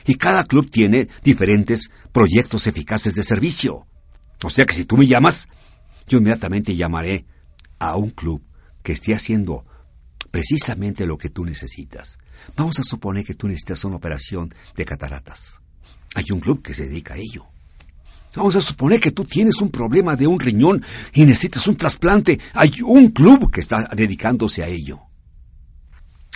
Y 0.05 0.15
cada 0.15 0.45
club 0.45 0.71
tiene 0.71 1.09
diferentes 1.23 1.91
proyectos 2.13 2.67
eficaces 2.67 3.15
de 3.15 3.25
servicio. 3.25 3.87
O 4.43 4.51
sea 4.51 4.65
que 4.67 4.75
si 4.75 4.85
tú 4.85 4.97
me 4.97 5.07
llamas, 5.07 5.49
yo 6.07 6.19
inmediatamente 6.19 6.77
llamaré 6.77 7.27
a 7.79 7.97
un 7.97 8.11
club 8.11 8.43
que 8.83 8.93
esté 8.93 9.15
haciendo 9.15 9.65
precisamente 10.31 11.07
lo 11.07 11.19
que 11.19 11.31
tú 11.31 11.45
necesitas. 11.45 12.19
Vamos 12.57 12.79
a 12.79 12.85
suponer 12.85 13.25
que 13.25 13.35
tú 13.35 13.49
necesitas 13.49 13.85
una 13.85 13.97
operación 13.97 14.55
de 14.77 14.85
cataratas. 14.85 15.59
Hay 16.15 16.25
un 16.33 16.41
club 16.41 16.63
que 16.63 16.75
se 16.75 16.89
dedica 16.89 17.15
a 17.15 17.19
ello. 17.19 17.47
Vamos 18.39 18.55
a 18.55 18.61
suponer 18.61 19.01
que 19.01 19.11
tú 19.11 19.25
tienes 19.25 19.61
un 19.61 19.69
problema 19.69 20.15
de 20.15 20.29
un 20.29 20.39
riñón 20.39 20.81
y 21.13 21.27
necesitas 21.27 21.67
un 21.67 21.77
trasplante. 21.77 22.39
Hay 22.55 22.71
un 22.85 23.11
club 23.11 23.51
que 23.51 23.59
está 23.59 23.91
dedicándose 23.97 24.63
a 24.63 24.69
ello. 24.69 25.01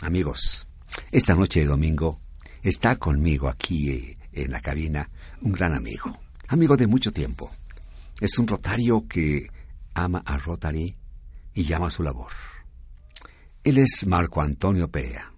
Amigos, 0.00 0.66
esta 1.12 1.36
noche 1.36 1.60
de 1.60 1.66
domingo 1.66 2.20
está 2.60 2.96
conmigo 2.96 3.48
aquí 3.48 3.90
eh, 3.90 4.18
en 4.32 4.50
la 4.50 4.60
cabina 4.60 5.08
un 5.42 5.52
gran 5.52 5.74
amigo, 5.74 6.18
amigo 6.48 6.76
de 6.76 6.88
mucho 6.88 7.12
tiempo. 7.12 7.52
Es 8.20 8.36
un 8.36 8.48
rotario 8.48 9.06
que 9.06 9.46
ama 9.94 10.24
a 10.26 10.38
Rotary 10.38 10.96
y 11.54 11.62
llama 11.62 11.86
a 11.86 11.90
su 11.90 12.02
labor. 12.02 12.32
Él 13.62 13.78
es 13.78 14.08
Marco 14.08 14.42
Antonio 14.42 14.88
Perea. 14.88 15.32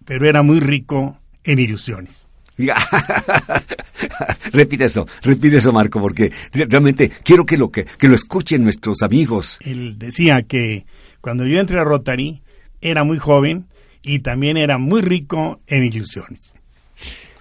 pero 0.05 0.29
era 0.29 0.43
muy 0.43 0.61
rico 0.61 1.19
en 1.45 1.59
ilusiones. 1.59 2.27
Repite 4.53 4.85
eso, 4.87 5.07
repite 5.23 5.59
eso, 5.59 5.73
Marco, 5.73 6.01
porque 6.01 6.33
realmente 6.53 7.09
quiero 7.23 7.47
que 7.47 7.57
lo 7.57 7.71
que, 7.71 7.85
que 7.85 8.09
lo 8.09 8.17
escuchen 8.17 8.65
nuestros 8.65 9.03
amigos. 9.03 9.61
Él 9.63 9.97
decía 9.97 10.43
que 10.43 10.85
cuando 11.21 11.47
yo 11.47 11.61
entré 11.61 11.79
a 11.79 11.85
Rotary 11.85 12.43
era 12.81 13.05
muy 13.05 13.19
joven 13.19 13.67
y 14.03 14.21
también 14.21 14.57
era 14.57 14.79
muy 14.79 15.03
rico 15.03 15.61
en 15.69 15.85
ilusiones. 15.85 16.55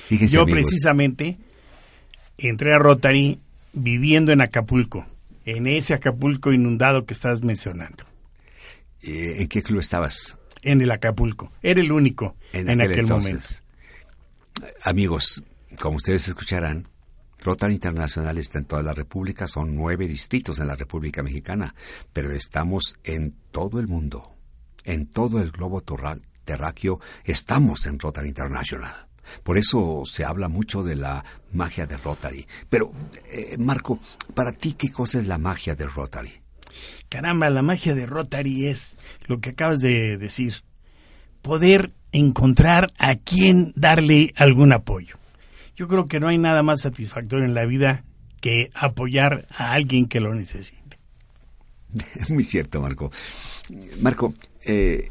Fíjense, 0.08 0.36
Yo 0.36 0.44
amigos, 0.44 0.62
precisamente 0.62 1.38
entré 2.38 2.74
a 2.74 2.80
Rotary 2.80 3.40
viviendo 3.74 4.32
en 4.32 4.42
Acapulco, 4.42 5.06
en 5.48 5.66
ese 5.66 5.96
Acapulco 5.96 6.54
inundado 6.54 7.06
que 7.06 7.14
estás 7.14 7.44
mencionando, 7.44 8.04
eh, 9.02 9.42
¿en 9.42 9.48
qué 9.48 9.64
club 9.64 9.80
estabas? 9.80 10.38
en 10.62 10.82
el 10.82 10.92
Acapulco. 10.92 11.52
Era 11.62 11.80
el 11.82 11.92
único 11.92 12.36
en, 12.52 12.70
aquel, 12.82 13.06
momento. 13.06 13.30
entonces. 13.30 13.64
Amigos, 14.84 15.44
como 15.80 15.98
ustedes 15.98 16.28
escucharán, 16.28 16.88
Rotary 17.40 17.76
Internacional 17.76 18.38
está 18.38 18.58
en 18.58 18.66
toda 18.66 18.84
la 18.84 18.94
República, 18.94 19.48
son 19.48 19.76
nueve 19.76 20.08
distritos 20.08 20.60
en 20.60 20.68
la 20.68 20.76
República 20.76 21.24
Mexicana, 21.24 21.76
pero 22.12 22.32
estamos 22.32 22.98
en 23.04 23.36
todo 23.52 23.80
el 23.80 23.88
mundo, 23.88 24.36
en 24.84 25.08
todo 25.08 25.42
el 25.42 25.52
globo 25.52 25.84
terráqueo, 26.44 27.00
estamos 27.24 27.86
en 27.86 28.00
Rotary 28.00 28.30
International. 28.30 29.07
Por 29.44 29.58
eso 29.58 30.04
se 30.06 30.26
habla 30.26 30.48
mucho 30.48 30.84
de 30.84 30.96
la 30.96 31.24
magia 31.54 31.86
de 31.86 31.98
Rotary. 31.98 32.46
Pero, 32.70 32.92
eh, 33.32 33.58
Marco, 33.58 34.00
para 34.34 34.52
ti, 34.52 34.74
¿qué 34.74 34.92
cosa 34.92 35.20
es 35.20 35.28
la 35.28 35.38
magia 35.38 35.76
de 35.76 35.88
Rotary? 35.88 36.42
Caramba, 37.10 37.50
la 37.50 37.62
magia 37.62 37.96
de 37.96 38.06
Rotary 38.06 38.68
es 38.68 38.98
lo 39.28 39.40
que 39.40 39.52
acabas 39.52 39.80
de 39.80 40.18
decir. 40.18 40.64
Poder 41.42 41.94
encontrar 42.12 42.88
a 42.98 43.16
quien 43.16 43.74
darle 43.76 44.34
algún 44.36 44.74
apoyo. 44.74 45.18
Yo 45.76 45.88
creo 45.88 46.06
que 46.06 46.20
no 46.20 46.28
hay 46.28 46.38
nada 46.38 46.64
más 46.64 46.82
satisfactorio 46.82 47.46
en 47.46 47.54
la 47.54 47.66
vida 47.66 48.04
que 48.42 48.72
apoyar 48.74 49.48
a 49.52 49.74
alguien 49.74 50.08
que 50.08 50.20
lo 50.20 50.34
necesite. 50.34 51.00
Es 52.16 52.32
muy 52.32 52.44
cierto, 52.44 52.82
Marco. 52.82 53.12
Marco, 54.02 54.34
eh, 54.64 55.10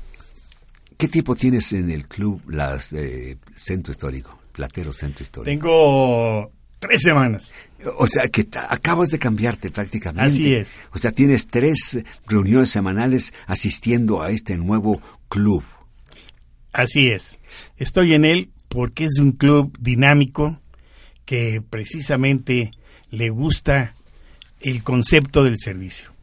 ¿qué 0.96 1.08
tiempo 1.08 1.34
tienes 1.34 1.72
en 1.72 1.90
el 1.90 2.06
club 2.06 2.42
las 2.48 2.92
eh, 2.92 3.36
Centro 3.52 3.92
Histórico, 3.92 4.38
Platero 4.52 4.92
Centro 4.92 5.22
Histórico? 5.22 5.50
Tengo 5.50 6.50
tres 6.78 7.02
semanas. 7.02 7.54
O 7.98 8.06
sea, 8.06 8.28
que 8.28 8.46
acabas 8.68 9.10
de 9.10 9.18
cambiarte 9.18 9.70
prácticamente. 9.70 10.28
Así 10.28 10.54
es. 10.54 10.82
O 10.92 10.98
sea, 10.98 11.12
tienes 11.12 11.46
tres 11.46 12.04
reuniones 12.26 12.70
semanales 12.70 13.32
asistiendo 13.46 14.22
a 14.22 14.30
este 14.30 14.56
nuevo 14.58 15.00
club. 15.28 15.62
Así 16.72 17.08
es. 17.08 17.38
Estoy 17.76 18.14
en 18.14 18.24
él 18.24 18.50
porque 18.68 19.04
es 19.06 19.18
un 19.18 19.32
club 19.32 19.76
dinámico 19.80 20.60
que 21.24 21.62
precisamente 21.68 22.70
le 23.10 23.30
gusta 23.30 23.94
el 24.60 24.82
concepto 24.82 25.44
del 25.44 25.58
servicio. 25.58 26.15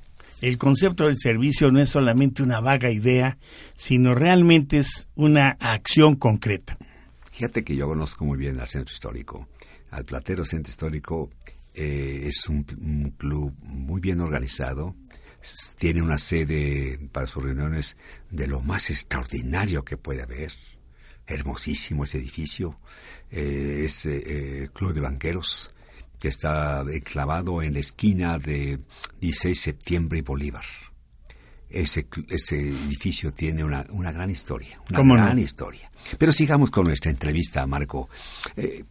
El 0.43 0.57
concepto 0.57 1.07
del 1.07 1.17
servicio 1.17 1.71
no 1.71 1.79
es 1.79 1.91
solamente 1.91 2.43
una 2.43 2.59
vaga 2.59 2.91
idea, 2.91 3.37
sino 3.77 4.13
realmente 4.13 4.79
es 4.79 5.07
una 5.15 5.51
acción 5.51 6.17
concreta. 6.17 6.77
Fíjate 7.31 7.63
que 7.63 7.77
yo 7.77 7.87
conozco 7.87 8.25
muy 8.25 8.37
bien 8.37 8.59
al 8.59 8.67
Centro 8.67 8.91
Histórico. 8.93 9.47
Al 9.91 10.03
Platero 10.03 10.43
Centro 10.43 10.69
Histórico 10.69 11.29
eh, 11.73 12.25
es 12.25 12.49
un, 12.49 12.65
un 12.77 13.11
club 13.11 13.55
muy 13.61 14.01
bien 14.01 14.19
organizado. 14.19 14.97
Tiene 15.79 16.01
una 16.01 16.17
sede 16.17 16.99
para 17.13 17.25
sus 17.25 17.41
reuniones 17.41 17.95
de 18.29 18.47
lo 18.47 18.59
más 18.59 18.89
extraordinario 18.89 19.85
que 19.85 19.95
puede 19.95 20.23
haber. 20.23 20.51
Hermosísimo 21.25 22.03
ese 22.03 22.17
edificio. 22.17 22.81
Eh, 23.31 23.83
es 23.85 24.05
eh, 24.07 24.21
eh, 24.25 24.67
Club 24.73 24.93
de 24.93 24.99
Banqueros 24.99 25.71
que 26.23 26.29
está 26.29 26.85
enclavado 26.89 27.61
en 27.61 27.73
la 27.73 27.81
esquina 27.81 28.39
de 28.39 28.79
16 29.19 29.59
septiembre 29.59 30.19
y 30.19 30.21
Bolívar. 30.21 30.63
Ese, 31.69 32.07
ese 32.29 32.69
edificio 32.69 33.33
tiene 33.33 33.61
una, 33.61 33.85
una 33.89 34.13
gran 34.13 34.29
historia, 34.29 34.79
una 34.87 34.99
¿Cómo 34.99 35.17
no? 35.17 35.25
gran 35.25 35.37
historia. 35.37 35.91
Pero 36.17 36.31
sigamos 36.31 36.71
con 36.71 36.85
nuestra 36.85 37.11
entrevista, 37.11 37.67
Marco. 37.67 38.07
Eh, 38.55 38.85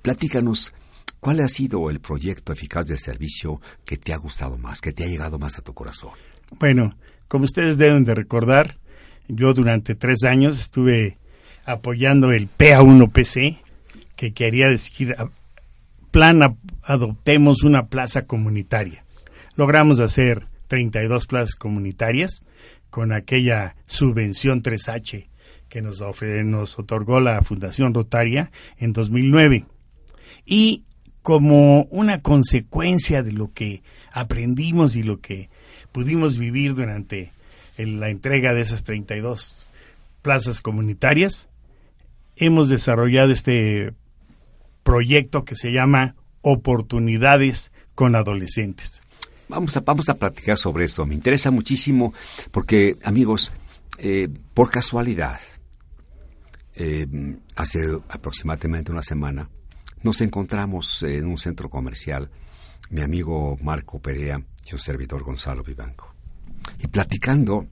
platícanos, 0.00 0.72
¿cuál 1.20 1.40
ha 1.40 1.48
sido 1.48 1.90
el 1.90 2.00
proyecto 2.00 2.54
eficaz 2.54 2.86
de 2.86 2.96
servicio 2.96 3.60
que 3.84 3.98
te 3.98 4.14
ha 4.14 4.16
gustado 4.16 4.56
más, 4.56 4.80
que 4.80 4.94
te 4.94 5.04
ha 5.04 5.06
llegado 5.06 5.38
más 5.38 5.58
a 5.58 5.62
tu 5.62 5.74
corazón? 5.74 6.12
Bueno, 6.58 6.96
como 7.28 7.44
ustedes 7.44 7.76
deben 7.76 8.06
de 8.06 8.14
recordar, 8.14 8.78
yo 9.28 9.52
durante 9.52 9.94
tres 9.94 10.24
años 10.24 10.58
estuve 10.58 11.18
apoyando 11.66 12.32
el 12.32 12.48
PA1PC, 12.48 13.60
que 14.16 14.32
quería 14.32 14.68
decir, 14.68 15.14
plan 16.10 16.58
adoptemos 16.82 17.62
una 17.62 17.86
plaza 17.86 18.26
comunitaria. 18.26 19.04
Logramos 19.54 20.00
hacer 20.00 20.46
32 20.68 21.26
plazas 21.26 21.54
comunitarias 21.54 22.44
con 22.90 23.12
aquella 23.12 23.76
subvención 23.86 24.62
3H 24.62 25.28
que 25.68 25.82
nos, 25.82 26.02
nos 26.44 26.78
otorgó 26.78 27.20
la 27.20 27.42
Fundación 27.42 27.94
Rotaria 27.94 28.50
en 28.78 28.92
2009. 28.92 29.66
Y 30.44 30.84
como 31.22 31.84
una 31.84 32.22
consecuencia 32.22 33.22
de 33.22 33.32
lo 33.32 33.52
que 33.52 33.82
aprendimos 34.12 34.96
y 34.96 35.02
lo 35.02 35.20
que 35.20 35.48
pudimos 35.92 36.38
vivir 36.38 36.74
durante 36.74 37.32
la 37.76 38.10
entrega 38.10 38.52
de 38.52 38.62
esas 38.62 38.82
32 38.82 39.66
plazas 40.22 40.60
comunitarias, 40.60 41.48
hemos 42.36 42.68
desarrollado 42.68 43.32
este 43.32 43.92
proyecto 44.82 45.44
que 45.44 45.56
se 45.56 45.72
llama 45.72 46.16
Oportunidades 46.42 47.72
con 47.94 48.14
Adolescentes. 48.14 49.02
Vamos 49.48 49.76
a, 49.76 49.80
vamos 49.80 50.08
a 50.08 50.14
platicar 50.14 50.56
sobre 50.56 50.84
eso. 50.84 51.04
Me 51.06 51.14
interesa 51.14 51.50
muchísimo 51.50 52.14
porque, 52.52 52.96
amigos, 53.04 53.52
eh, 53.98 54.28
por 54.54 54.70
casualidad, 54.70 55.40
eh, 56.74 57.06
hace 57.56 57.80
aproximadamente 58.08 58.92
una 58.92 59.02
semana, 59.02 59.50
nos 60.02 60.20
encontramos 60.20 61.02
en 61.02 61.26
un 61.26 61.36
centro 61.36 61.68
comercial, 61.68 62.30
mi 62.90 63.02
amigo 63.02 63.58
Marco 63.60 64.00
Perea 64.00 64.40
y 64.64 64.72
un 64.72 64.78
servidor 64.78 65.22
Gonzalo 65.22 65.62
Vivanco. 65.62 66.14
Y 66.78 66.86
platicando, 66.86 67.66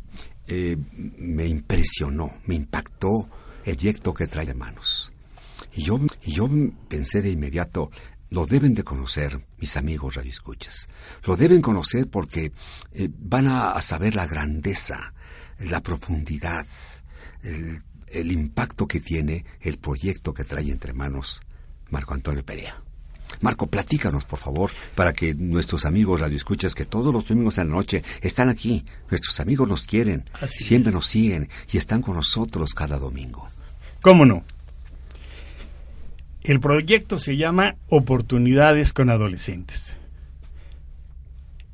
eh, 0.47 0.77
me 0.97 1.47
impresionó, 1.47 2.35
me 2.45 2.55
impactó 2.55 3.29
el 3.65 3.77
proyecto 3.77 4.13
que 4.13 4.27
trae 4.27 4.51
en 4.51 4.59
manos. 4.59 5.13
Y 5.75 5.83
yo, 5.85 6.01
y 6.23 6.33
yo 6.33 6.49
pensé 6.89 7.23
de 7.23 7.31
inmediato, 7.31 7.91
lo 8.31 8.47
deben 8.47 8.75
de 8.75 8.85
conocer 8.85 9.47
mis 9.59 9.77
amigos 9.77 10.15
radioescuchas. 10.15 10.89
Lo 11.25 11.37
deben 11.37 11.63
conocer 11.63 12.09
porque 12.09 12.53
eh, 12.93 13.09
van 13.19 13.47
a, 13.47 13.73
a 13.73 13.83
saber 13.83 14.15
la 14.15 14.27
grandeza, 14.27 15.15
la 15.59 15.81
profundidad, 15.83 16.67
el, 17.43 17.83
el 18.09 18.33
impacto 18.33 18.87
que 18.87 19.01
tiene 19.01 19.45
el 19.61 19.79
proyecto 19.79 20.35
que 20.35 20.45
trae 20.45 20.71
entre 20.71 20.93
manos 20.93 21.41
Marco 21.91 22.15
Antonio 22.15 22.45
Perea. 22.45 22.83
Marco, 23.41 23.67
platícanos, 23.67 24.25
por 24.25 24.39
favor, 24.39 24.73
para 24.95 25.13
que 25.13 25.35
nuestros 25.35 25.85
amigos 25.85 26.21
radioescuchas, 26.21 26.75
que 26.75 26.87
todos 26.87 27.13
los 27.13 27.29
domingos 27.29 27.59
en 27.59 27.69
la 27.69 27.75
noche 27.77 28.03
están 28.23 28.49
aquí, 28.49 28.85
nuestros 29.11 29.39
amigos 29.41 29.69
nos 29.69 29.85
quieren, 29.85 30.25
Así 30.41 30.65
siempre 30.65 30.89
es. 30.91 30.95
nos 30.95 31.07
siguen 31.07 31.49
y 31.71 31.77
están 31.77 32.01
con 32.03 32.17
nosotros 32.17 32.75
cada 32.75 32.99
domingo. 32.99 33.47
¿Cómo 34.01 34.25
no? 34.25 34.43
El 36.49 36.61
proyecto 36.61 37.19
se 37.19 37.37
llama 37.37 37.77
Oportunidades 37.91 38.95
con 38.95 39.11
Adolescentes. 39.11 39.99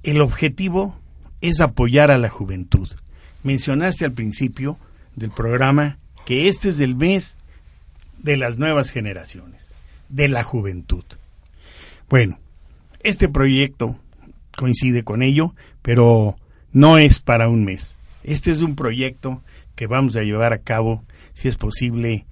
El 0.03 0.21
objetivo 0.21 0.99
es 1.41 1.61
apoyar 1.61 2.11
a 2.11 2.19
la 2.19 2.29
juventud. 2.29 2.89
Mencionaste 3.45 4.05
al 4.05 4.11
principio 4.11 4.77
del 5.15 5.31
programa 5.31 5.99
que 6.27 6.49
este 6.49 6.71
es 6.71 6.81
el 6.81 6.97
mes 6.97 7.39
de 8.19 8.37
las 8.37 8.59
nuevas 8.59 8.91
generaciones, 8.91 9.77
de 10.09 10.27
la 10.27 10.43
juventud. 10.43 11.05
Bueno, 12.09 12.41
este 12.99 13.29
proyecto 13.29 13.97
coincide 14.57 15.05
con 15.05 15.23
ello, 15.23 15.55
pero 15.83 16.37
no 16.73 16.99
es 16.99 17.21
para 17.21 17.49
un 17.49 17.65
mes. 17.65 17.97
Este 18.25 18.51
es 18.51 18.61
un 18.61 18.75
proyecto 18.75 19.41
que 19.77 19.87
vamos 19.87 20.17
a 20.17 20.23
llevar 20.23 20.53
a 20.53 20.59
cabo, 20.59 21.05
si 21.33 21.47
es 21.47 21.57
posible, 21.57 22.27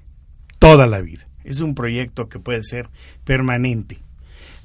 toda 0.59 0.89
la 0.89 1.03
vida. 1.03 1.29
Es 1.45 1.61
un 1.61 1.75
proyecto 1.75 2.29
que 2.29 2.39
puede 2.39 2.63
ser 2.63 2.89
permanente. 3.25 3.99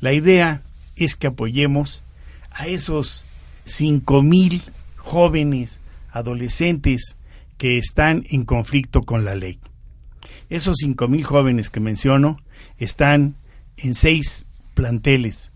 La 0.02 0.14
idea 0.14 0.62
es 0.96 1.16
que 1.16 1.28
apoyemos 1.28 2.04
a 2.52 2.68
esos 2.68 3.26
cinco 3.66 4.22
mil 4.22 4.62
jóvenes, 4.96 5.80
adolescentes 6.10 7.16
que 7.58 7.78
están 7.78 8.26
en 8.30 8.46
conflicto 8.46 9.04
con 9.04 9.26
la 9.26 9.36
ley. 9.36 9.60
Esos 10.50 10.78
cinco 10.80 11.08
mil 11.08 11.24
jóvenes 11.24 11.70
que 11.70 11.80
menciono 11.80 12.40
están 12.78 13.36
en 13.78 13.94
seis 13.94 14.46
planteles 14.74 15.52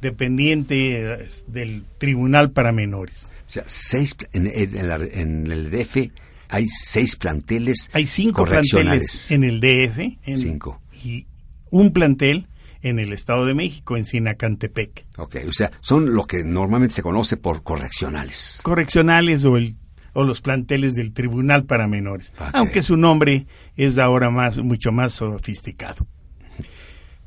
dependientes 0.00 1.44
del 1.48 1.84
Tribunal 1.98 2.50
para 2.50 2.72
Menores. 2.72 3.32
O 3.48 3.50
sea, 3.50 3.64
seis, 3.66 4.16
en, 4.32 4.46
en 4.46 5.50
el 5.50 5.70
DF 5.70 6.10
hay 6.54 6.68
seis 6.68 7.16
planteles 7.16 7.90
Hay 7.92 8.06
cinco 8.06 8.44
planteles 8.44 9.30
en 9.32 9.42
el 9.42 9.58
DF. 9.58 9.98
En, 10.24 10.38
cinco. 10.38 10.80
Y 11.02 11.26
un 11.70 11.92
plantel 11.92 12.46
en 12.80 13.00
el 13.00 13.12
Estado 13.12 13.44
de 13.44 13.54
México, 13.54 13.96
en 13.96 14.04
Sinacantepec. 14.04 15.04
Ok, 15.18 15.36
o 15.48 15.52
sea, 15.52 15.72
son 15.80 16.14
lo 16.14 16.24
que 16.24 16.44
normalmente 16.44 16.94
se 16.94 17.02
conoce 17.02 17.36
por 17.36 17.64
correccionales. 17.64 18.60
Correccionales 18.62 19.44
o, 19.44 19.56
el, 19.56 19.76
o 20.12 20.22
los 20.22 20.42
planteles 20.42 20.94
del 20.94 21.12
Tribunal 21.12 21.64
para 21.64 21.88
Menores. 21.88 22.32
Aunque 22.52 22.82
su 22.82 22.96
nombre 22.96 23.46
es 23.76 23.98
ahora 23.98 24.30
más, 24.30 24.58
mucho 24.58 24.92
más 24.92 25.14
sofisticado. 25.14 26.06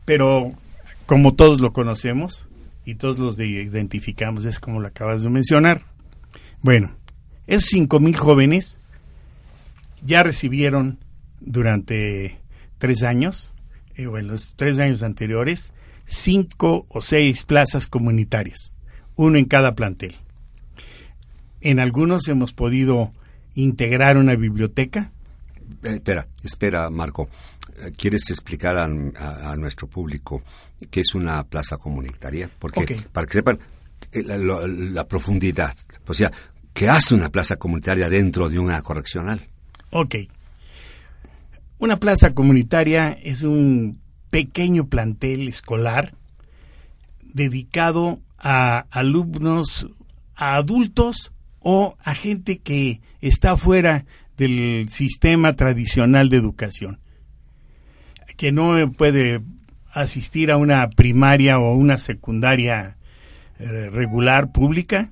Pero 0.05 0.51
como 1.05 1.33
todos 1.33 1.59
lo 1.59 1.73
conocemos 1.73 2.47
y 2.85 2.95
todos 2.95 3.19
los 3.19 3.37
identificamos, 3.39 4.45
es 4.45 4.59
como 4.59 4.79
lo 4.79 4.87
acabas 4.87 5.23
de 5.23 5.29
mencionar. 5.29 5.81
Bueno, 6.61 6.95
esos 7.45 7.69
cinco 7.69 7.99
mil 7.99 8.15
jóvenes 8.15 8.77
ya 10.07 10.23
recibieron 10.23 10.99
durante 11.41 12.39
tres 12.77 13.03
años, 13.03 13.51
eh, 13.95 14.07
o 14.07 14.17
en 14.17 14.27
los 14.27 14.53
tres 14.55 14.79
años 14.79 15.03
anteriores, 15.03 15.73
cinco 16.05 16.85
o 16.89 17.01
seis 17.01 17.43
plazas 17.43 17.87
comunitarias, 17.87 18.71
uno 19.15 19.37
en 19.37 19.45
cada 19.45 19.75
plantel. 19.75 20.15
En 21.59 21.79
algunos 21.79 22.27
hemos 22.29 22.53
podido 22.53 23.11
integrar 23.53 24.17
una 24.17 24.35
biblioteca. 24.35 25.11
Eh, 25.83 25.95
espera, 25.95 26.27
espera, 26.41 26.89
Marco. 26.89 27.29
Eh, 27.77 27.91
¿Quieres 27.97 28.29
explicar 28.29 28.77
a, 28.77 28.87
nuestro 29.57 29.87
público 29.87 30.41
qué 30.89 31.01
es 31.01 31.15
una 31.15 31.43
plaza 31.43 31.77
comunitaria? 31.77 32.49
Porque 32.57 32.97
para 33.11 33.27
que 33.27 33.33
sepan 33.33 33.59
la, 34.13 34.37
la 34.37 35.05
profundidad, 35.05 35.75
o 36.07 36.13
sea, 36.13 36.31
¿qué 36.73 36.87
hace 36.87 37.13
una 37.13 37.29
plaza 37.29 37.57
comunitaria 37.57 38.07
dentro 38.07 38.47
de 38.47 38.57
una 38.57 38.81
correccional? 38.81 39.45
Ok. 39.91 40.15
Una 41.79 41.97
plaza 41.97 42.33
comunitaria 42.33 43.11
es 43.11 43.43
un 43.43 44.01
pequeño 44.29 44.87
plantel 44.87 45.47
escolar 45.47 46.13
dedicado 47.21 48.19
a 48.37 48.79
alumnos, 48.91 49.87
a 50.35 50.55
adultos 50.55 51.31
o 51.59 51.95
a 52.03 52.15
gente 52.15 52.59
que 52.59 53.01
está 53.21 53.57
fuera 53.57 54.05
del 54.37 54.89
sistema 54.89 55.55
tradicional 55.55 56.29
de 56.29 56.37
educación, 56.37 56.99
que 58.37 58.51
no 58.51 58.91
puede 58.91 59.41
asistir 59.91 60.51
a 60.51 60.57
una 60.57 60.89
primaria 60.89 61.59
o 61.59 61.73
una 61.73 61.97
secundaria 61.97 62.97
eh, 63.59 63.89
regular 63.91 64.51
pública, 64.51 65.11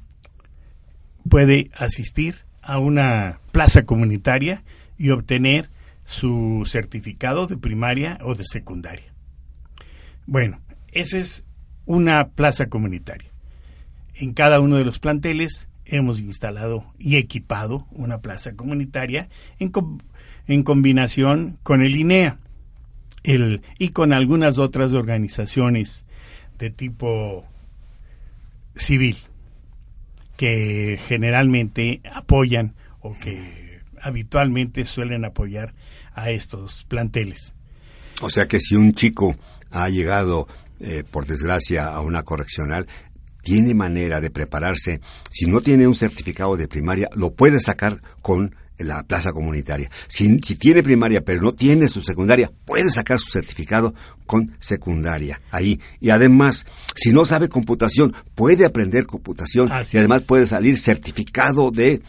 puede 1.28 1.70
asistir 1.76 2.45
a 2.66 2.80
una 2.80 3.40
plaza 3.52 3.84
comunitaria 3.84 4.64
y 4.98 5.12
obtener 5.12 5.70
su 6.06 6.64
certificado 6.66 7.48
de 7.48 7.58
primaria 7.58 8.18
o 8.22 8.36
de 8.36 8.44
secundaria. 8.44 9.14
Bueno, 10.26 10.60
eso 10.92 11.18
es 11.18 11.44
una 11.86 12.30
plaza 12.30 12.66
comunitaria. 12.66 13.30
En 14.16 14.34
cada 14.34 14.60
uno 14.60 14.78
de 14.78 14.86
los 14.86 14.98
planteles 15.00 15.68
hemos 15.86 16.20
instalado 16.20 16.92
y 16.98 17.18
equipado 17.18 17.86
una 17.92 18.20
plaza 18.22 18.56
comunitaria 18.56 19.30
en, 19.60 19.72
en 20.48 20.64
combinación 20.64 21.60
con 21.62 21.84
el 21.84 21.96
INEA 21.96 22.40
el, 23.24 23.62
y 23.78 23.90
con 23.90 24.12
algunas 24.14 24.58
otras 24.58 24.94
organizaciones 24.94 26.06
de 26.58 26.72
tipo 26.72 27.46
civil 28.76 29.18
que 30.38 31.00
generalmente 31.08 32.02
apoyan 32.12 32.76
o 33.02 33.18
que 33.18 33.82
habitualmente 34.02 34.86
suelen 34.86 35.26
apoyar 35.26 35.74
a 36.14 36.30
estos 36.30 36.84
planteles. 36.84 37.54
O 38.22 38.30
sea 38.30 38.48
que 38.48 38.60
si 38.60 38.76
un 38.76 38.94
chico 38.94 39.36
ha 39.72 39.90
llegado, 39.90 40.48
eh, 40.80 41.04
por 41.10 41.26
desgracia, 41.26 41.88
a 41.88 42.02
una 42.02 42.24
correccional, 42.24 42.88
tiene 43.44 43.74
manera 43.76 44.22
de 44.22 44.32
prepararse. 44.32 45.02
Si 45.30 45.46
no 45.46 45.62
tiene 45.62 45.88
un 45.88 45.96
certificado 45.96 46.58
de 46.58 46.68
primaria, 46.68 47.10
lo 47.16 47.34
puede 47.34 47.60
sacar 47.60 48.02
con 48.22 48.56
en 48.78 48.88
la 48.88 49.04
plaza 49.04 49.34
comunitaria. 49.34 49.90
Si, 50.08 50.40
si, 50.44 50.56
tiene 50.56 50.84
primaria 50.84 51.24
pero 51.24 51.42
no 51.42 51.54
tiene 51.54 51.90
su 51.90 52.02
secundaria, 52.02 52.52
puede 52.66 52.92
sacar 52.92 53.20
su 53.20 53.30
certificado 53.30 53.94
con 54.26 54.56
secundaria 54.60 55.42
ahí. 55.52 55.80
Y 56.00 56.10
además, 56.10 56.66
si 56.96 57.12
no 57.12 57.26
sabe 57.26 57.50
computación, 57.50 58.14
puede 58.34 58.66
aprender 58.66 59.06
computación 59.06 59.70
y 59.92 59.98
además 59.98 60.26
puede 60.26 60.48
salir 60.48 60.78
certificado 60.78 61.72
de 61.72 62.02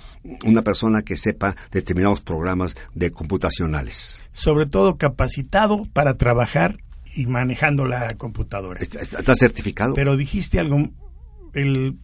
una 0.44 0.62
persona 0.62 1.02
que 1.02 1.16
sepa 1.16 1.56
determinados 1.70 2.20
programas 2.20 2.76
de 2.94 3.10
computacionales. 3.10 4.22
Sobre 4.32 4.66
todo 4.66 4.96
capacitado 4.96 5.86
para 5.92 6.16
trabajar 6.16 6.78
y 7.14 7.26
manejando 7.26 7.84
la 7.86 8.14
computadora. 8.14 8.80
¿Está, 8.80 9.00
está 9.00 9.34
certificado? 9.34 9.94
Pero 9.94 10.16
dijiste 10.16 10.60
algo, 10.60 10.90
el 11.54 11.96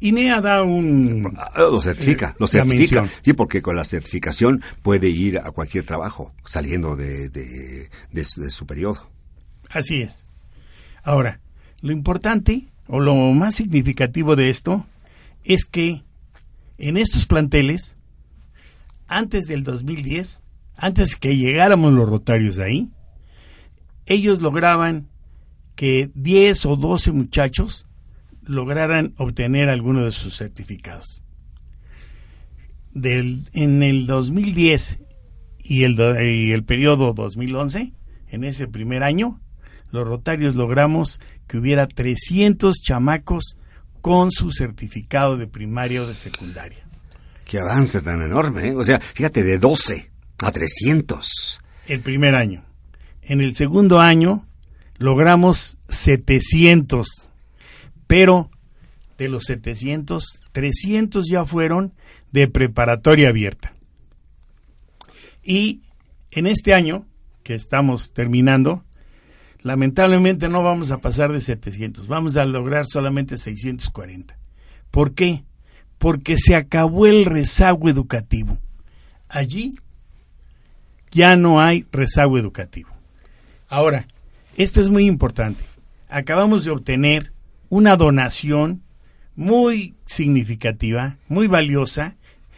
INEA 0.00 0.40
da 0.40 0.62
un... 0.62 1.32
Ah, 1.36 1.52
lo 1.56 1.78
certifica, 1.78 2.34
lo 2.38 2.46
certifica. 2.46 3.04
Sí, 3.22 3.34
porque 3.34 3.60
con 3.60 3.76
la 3.76 3.84
certificación 3.84 4.62
puede 4.82 5.10
ir 5.10 5.38
a 5.38 5.50
cualquier 5.50 5.84
trabajo 5.84 6.32
saliendo 6.46 6.96
de, 6.96 7.28
de, 7.28 8.24
su, 8.24 8.66
periodo. 8.66 9.10
Así 9.68 10.00
es. 10.00 10.24
Ahora, 11.02 11.40
lo 11.82 11.92
importante 11.92 12.68
o 12.88 12.98
lo 12.98 13.14
más 13.32 13.54
significativo 13.54 14.36
de 14.36 14.48
esto 14.48 14.86
es 15.44 15.66
que 15.66 16.02
en 16.78 16.96
estos 16.96 17.26
planteles, 17.26 17.96
antes 19.06 19.44
del 19.44 19.64
2010, 19.64 20.40
antes 20.76 21.14
que 21.16 21.36
llegáramos 21.36 21.92
los 21.92 22.08
rotarios 22.08 22.56
de 22.56 22.64
ahí, 22.64 22.88
ellos 24.06 24.40
lograban 24.40 25.08
que 25.76 26.10
10 26.14 26.66
o 26.66 26.76
12 26.76 27.12
muchachos 27.12 27.86
lograran 28.50 29.14
obtener 29.16 29.68
alguno 29.68 30.04
de 30.04 30.10
sus 30.10 30.36
certificados. 30.36 31.22
Del, 32.92 33.48
en 33.52 33.82
el 33.84 34.06
2010 34.06 34.98
y 35.58 35.84
el, 35.84 35.92
y 36.20 36.52
el 36.52 36.64
periodo 36.64 37.12
2011, 37.14 37.92
en 38.28 38.44
ese 38.44 38.66
primer 38.66 39.04
año, 39.04 39.40
los 39.92 40.06
Rotarios 40.06 40.56
logramos 40.56 41.20
que 41.46 41.58
hubiera 41.58 41.86
300 41.86 42.76
chamacos 42.82 43.56
con 44.00 44.32
su 44.32 44.50
certificado 44.50 45.36
de 45.36 45.46
primaria 45.46 46.02
o 46.02 46.06
de 46.06 46.16
secundaria. 46.16 46.84
Qué 47.44 47.60
avance 47.60 48.00
tan 48.00 48.20
enorme, 48.22 48.68
¿eh? 48.68 48.74
o 48.74 48.84
sea, 48.84 48.98
fíjate, 48.98 49.44
de 49.44 49.58
12 49.58 50.10
a 50.38 50.50
300. 50.50 51.60
El 51.86 52.00
primer 52.00 52.34
año. 52.34 52.64
En 53.22 53.40
el 53.40 53.54
segundo 53.54 54.00
año 54.00 54.48
logramos 54.98 55.78
700 55.88 57.29
pero 58.10 58.50
de 59.18 59.28
los 59.28 59.44
700, 59.44 60.40
300 60.50 61.28
ya 61.30 61.44
fueron 61.44 61.94
de 62.32 62.48
preparatoria 62.48 63.28
abierta. 63.28 63.72
Y 65.44 65.82
en 66.32 66.48
este 66.48 66.74
año, 66.74 67.06
que 67.44 67.54
estamos 67.54 68.12
terminando, 68.12 68.82
lamentablemente 69.60 70.48
no 70.48 70.64
vamos 70.64 70.90
a 70.90 70.98
pasar 70.98 71.30
de 71.30 71.40
700, 71.40 72.08
vamos 72.08 72.36
a 72.36 72.44
lograr 72.46 72.84
solamente 72.84 73.38
640. 73.38 74.36
¿Por 74.90 75.14
qué? 75.14 75.44
Porque 75.96 76.36
se 76.36 76.56
acabó 76.56 77.06
el 77.06 77.26
rezago 77.26 77.88
educativo. 77.88 78.58
Allí 79.28 79.76
ya 81.12 81.36
no 81.36 81.60
hay 81.60 81.86
rezago 81.92 82.38
educativo. 82.38 82.90
Ahora, 83.68 84.08
esto 84.56 84.80
es 84.80 84.88
muy 84.88 85.06
importante. 85.06 85.62
Acabamos 86.08 86.64
de 86.64 86.72
obtener 86.72 87.30
una 87.70 87.96
donación 87.96 88.82
muy 89.34 89.94
significativa, 90.04 91.16
muy 91.28 91.46
valiosa, 91.46 92.16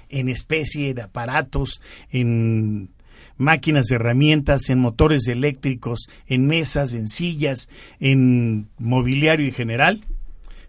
en 0.09 0.29
especie 0.29 0.93
de 0.93 1.03
aparatos, 1.03 1.81
en 2.11 2.91
máquinas, 3.37 3.91
herramientas, 3.93 4.69
en 4.69 4.81
motores 4.81 5.29
eléctricos, 5.29 6.09
en 6.27 6.47
mesas, 6.47 6.93
en 6.95 7.07
sillas, 7.07 7.69
en 8.01 8.69
mobiliario 8.79 9.47
en 9.47 9.55
general, 9.55 10.05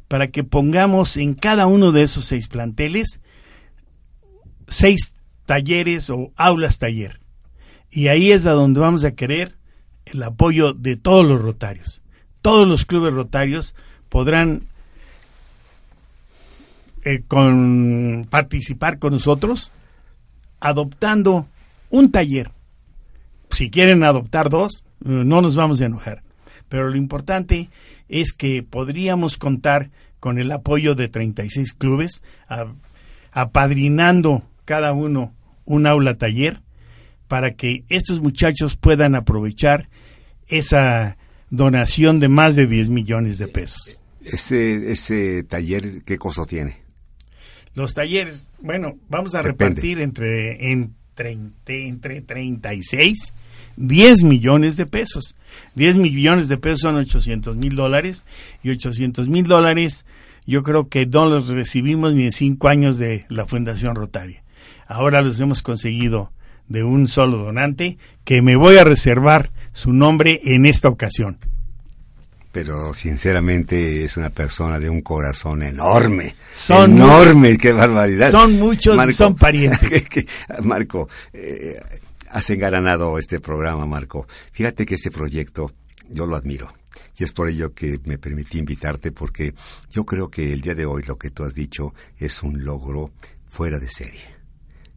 para 0.08 0.28
que 0.28 0.44
pongamos 0.44 1.18
en 1.18 1.34
cada 1.34 1.66
uno 1.66 1.92
de 1.92 2.04
esos 2.04 2.26
seis 2.26 2.48
planteles 2.48 3.20
seis 4.68 5.16
talleres 5.46 6.10
o 6.10 6.32
aulas 6.36 6.80
taller. 6.80 7.20
Y 7.90 8.08
ahí 8.08 8.32
es 8.32 8.46
a 8.46 8.52
donde 8.52 8.80
vamos 8.80 9.04
a 9.06 9.12
querer 9.12 9.56
el 10.06 10.24
apoyo 10.24 10.74
de 10.74 10.96
todos 10.96 11.26
los 11.26 11.42
rotarios. 11.42 12.02
Todos 12.42 12.68
los 12.68 12.86
clubes 12.86 13.14
rotarios 13.14 13.76
podrán 14.14 14.62
eh, 17.04 17.24
con, 17.28 18.28
participar 18.30 19.00
con 19.00 19.14
nosotros 19.14 19.72
adoptando 20.60 21.48
un 21.90 22.12
taller. 22.12 22.52
Si 23.50 23.72
quieren 23.72 24.04
adoptar 24.04 24.52
dos, 24.52 24.86
eh, 25.04 25.10
no 25.10 25.42
nos 25.42 25.56
vamos 25.56 25.82
a 25.82 25.86
enojar. 25.86 26.22
Pero 26.70 26.92
lo 26.92 26.96
importante 26.96 27.72
es 28.08 28.34
que 28.34 28.62
podríamos 28.62 29.40
contar 29.40 29.90
con 30.20 30.38
el 30.38 30.52
apoyo 30.52 30.94
de 30.94 31.08
36 31.08 31.74
clubes, 31.74 32.22
apadrinando 33.32 34.44
cada 34.64 34.94
uno 34.94 35.34
un 35.66 35.88
aula 35.88 36.20
taller 36.20 36.62
para 37.28 37.56
que 37.56 37.84
estos 37.90 38.22
muchachos 38.22 38.78
puedan 38.78 39.16
aprovechar 39.16 39.90
esa 40.48 41.18
donación 41.50 42.20
de 42.20 42.30
más 42.30 42.56
de 42.56 42.68
10 42.68 42.92
millones 42.92 43.40
de 43.40 43.48
pesos. 43.48 44.00
Ese, 44.26 44.92
ese 44.92 45.44
taller, 45.44 46.02
¿qué 46.04 46.18
costo 46.18 46.46
tiene? 46.46 46.78
Los 47.76 47.94
talleres, 47.94 48.46
bueno, 48.60 48.98
vamos 49.10 49.36
a 49.36 49.42
repartir 49.42 50.00
entre, 50.00 50.72
entre, 50.72 51.38
entre 51.68 52.22
36, 52.22 53.34
10 53.78 54.24
millones 54.24 54.78
de 54.78 54.86
pesos. 54.86 55.36
10 55.76 55.98
millones 55.98 56.50
de 56.50 56.58
pesos 56.58 56.82
son 56.82 56.96
800 56.96 57.58
mil 57.58 57.76
dólares 57.76 58.26
y 58.64 58.70
800 58.70 59.28
mil 59.28 59.46
dólares 59.46 60.06
yo 60.46 60.64
creo 60.64 60.90
que 60.90 61.06
no 61.06 61.28
los 61.28 61.50
recibimos 61.50 62.14
ni 62.14 62.26
en 62.26 62.32
cinco 62.32 62.68
años 62.68 62.98
de 62.98 63.26
la 63.30 63.46
Fundación 63.46 63.96
Rotaria. 63.96 64.44
Ahora 64.88 65.22
los 65.22 65.40
hemos 65.40 65.62
conseguido 65.62 66.32
de 66.68 66.84
un 66.84 67.08
solo 67.08 67.38
donante 67.38 67.98
que 68.24 68.42
me 68.42 68.56
voy 68.56 68.78
a 68.78 68.84
reservar 68.84 69.52
su 69.72 69.94
nombre 69.94 70.42
en 70.44 70.66
esta 70.66 70.90
ocasión. 70.90 71.38
Pero 72.54 72.94
sinceramente 72.94 74.06
es 74.06 74.16
una 74.16 74.30
persona 74.30 74.80
de 74.80 74.88
un 74.88 75.02
corazón 75.02 75.64
enorme. 75.64 76.36
Son 76.54 76.92
enorme, 76.92 77.58
qué 77.58 77.74
barbaridad. 77.74 78.32
Son 78.32 78.54
muchos, 78.60 79.16
son 79.16 79.36
parientes. 79.36 80.06
Marco, 80.62 81.10
eh, 81.34 81.82
has 82.30 82.50
engalanado 82.52 83.18
este 83.18 83.40
programa, 83.40 83.88
Marco. 83.88 84.28
Fíjate 84.52 84.86
que 84.86 84.96
este 84.96 85.10
proyecto 85.10 85.74
yo 86.10 86.28
lo 86.28 86.36
admiro. 86.36 86.72
Y 87.18 87.24
es 87.24 87.32
por 87.32 87.50
ello 87.50 87.74
que 87.74 88.00
me 88.06 88.20
permití 88.20 88.60
invitarte 88.60 89.12
porque 89.12 89.54
yo 89.92 90.06
creo 90.06 90.30
que 90.30 90.54
el 90.54 90.62
día 90.62 90.76
de 90.76 90.86
hoy 90.86 91.04
lo 91.04 91.18
que 91.18 91.32
tú 91.32 91.44
has 91.44 91.56
dicho 91.56 91.94
es 92.18 92.44
un 92.44 92.64
logro 92.64 93.12
fuera 93.50 93.80
de 93.80 93.90
serie. 93.90 94.33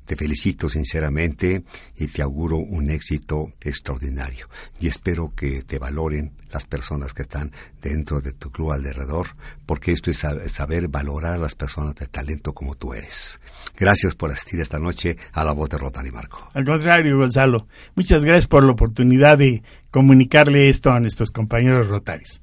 Te 0.07 0.17
felicito 0.17 0.69
sinceramente 0.69 1.65
y 1.97 2.07
te 2.07 2.23
auguro 2.23 2.57
un 2.57 2.91
éxito 2.91 3.53
extraordinario. 3.61 4.49
Y 4.81 4.89
espero 4.89 5.35
que 5.35 5.63
te 5.63 5.79
valoren 5.79 6.33
las 6.51 6.65
personas 6.65 7.13
que 7.13 7.23
están 7.23 7.53
dentro 7.83 8.21
de 8.21 8.33
tu 8.33 8.51
club 8.51 8.73
alrededor, 8.73 9.37
porque 9.67 9.93
esto 9.93 10.11
es 10.11 10.19
saber 10.19 10.89
valorar 10.89 11.35
a 11.35 11.39
las 11.39 11.55
personas 11.55 11.95
de 11.97 12.07
talento 12.07 12.55
como 12.55 12.77
tú 12.77 12.95
eres. 12.95 13.41
Gracias 13.79 14.15
por 14.15 14.31
asistir 14.31 14.61
esta 14.61 14.79
noche 14.79 15.17
a 15.33 15.45
la 15.45 15.53
voz 15.53 15.69
de 15.71 15.79
Rotary 15.79 16.11
Marco. 16.11 16.49
Al 16.55 16.65
contrario, 16.65 17.19
Gonzalo. 17.19 17.69
Muchas 17.95 18.25
gracias 18.25 18.47
por 18.47 18.65
la 18.65 18.73
oportunidad 18.73 19.39
de 19.39 19.63
comunicarle 19.91 20.69
esto 20.69 20.91
a 20.91 21.01
nuestros 21.01 21.31
compañeros 21.31 21.89
rotarios. 21.89 22.41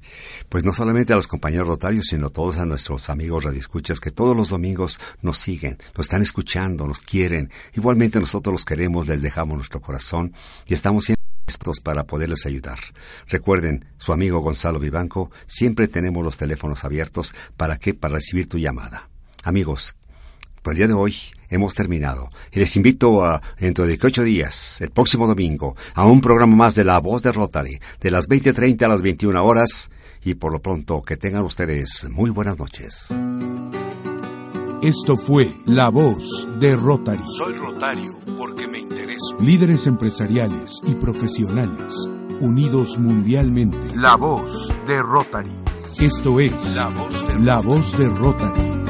Pues 0.48 0.64
no 0.64 0.72
solamente 0.72 1.12
a 1.12 1.16
los 1.16 1.26
compañeros 1.26 1.68
rotarios, 1.68 2.06
sino 2.06 2.26
a 2.28 2.30
todos 2.30 2.58
a 2.58 2.66
nuestros 2.66 3.10
amigos 3.10 3.44
radioescuchas 3.44 4.00
que 4.00 4.10
todos 4.10 4.36
los 4.36 4.48
domingos 4.48 4.98
nos 5.22 5.38
siguen, 5.38 5.78
nos 5.96 6.06
están 6.06 6.22
escuchando, 6.22 6.86
nos 6.86 7.00
quieren. 7.00 7.50
Igualmente 7.74 8.18
nosotros 8.20 8.52
los 8.52 8.64
queremos, 8.64 9.08
les 9.08 9.22
dejamos 9.22 9.56
nuestro 9.56 9.80
corazón 9.80 10.32
y 10.66 10.74
estamos 10.74 11.04
siempre 11.04 11.24
listos 11.46 11.80
para 11.80 12.04
poderles 12.04 12.46
ayudar. 12.46 12.78
Recuerden, 13.28 13.84
su 13.98 14.12
amigo 14.12 14.40
Gonzalo 14.40 14.78
Vivanco, 14.78 15.30
siempre 15.46 15.88
tenemos 15.88 16.24
los 16.24 16.36
teléfonos 16.36 16.84
abiertos 16.84 17.34
para 17.56 17.76
que 17.76 17.94
para 17.94 18.16
recibir 18.16 18.48
tu 18.48 18.58
llamada. 18.58 19.08
Amigos, 19.42 19.94
por 20.64 20.72
el 20.72 20.78
día 20.78 20.86
de 20.88 20.94
hoy 20.94 21.14
hemos 21.50 21.74
terminado 21.74 22.30
y 22.50 22.58
les 22.58 22.74
invito 22.74 23.22
a, 23.22 23.40
dentro 23.60 23.86
de 23.86 23.98
ocho 24.02 24.22
días, 24.24 24.80
el 24.80 24.90
próximo 24.90 25.26
domingo, 25.26 25.76
a 25.94 26.06
un 26.06 26.20
programa 26.20 26.56
más 26.56 26.74
de 26.74 26.84
La 26.84 26.98
Voz 26.98 27.22
de 27.22 27.32
Rotary, 27.32 27.78
de 28.00 28.10
las 28.10 28.28
20.30 28.28 28.82
a 28.82 28.88
las 28.88 29.02
21 29.02 29.44
horas 29.44 29.90
y 30.24 30.34
por 30.34 30.52
lo 30.52 30.60
pronto 30.60 31.02
que 31.02 31.18
tengan 31.18 31.44
ustedes 31.44 32.08
muy 32.10 32.30
buenas 32.30 32.58
noches. 32.58 33.08
Esto 34.82 35.16
fue 35.16 35.52
La 35.66 35.90
Voz 35.90 36.48
de 36.58 36.74
Rotary. 36.76 37.22
Soy 37.26 37.54
Rotario 37.54 38.12
porque 38.38 38.66
me 38.66 38.78
intereso. 38.78 39.36
Líderes 39.40 39.86
empresariales 39.86 40.80
y 40.86 40.94
profesionales, 40.94 41.94
unidos 42.40 42.98
mundialmente. 42.98 43.94
La 43.94 44.16
Voz 44.16 44.68
de 44.86 45.02
Rotary. 45.02 45.54
Esto 46.00 46.40
es 46.40 46.74
La 46.74 46.88
Voz 46.88 47.28
de 47.28 47.40
La 47.44 47.60
Voz 47.60 47.96
de 47.98 48.08
Rotary. 48.08 48.83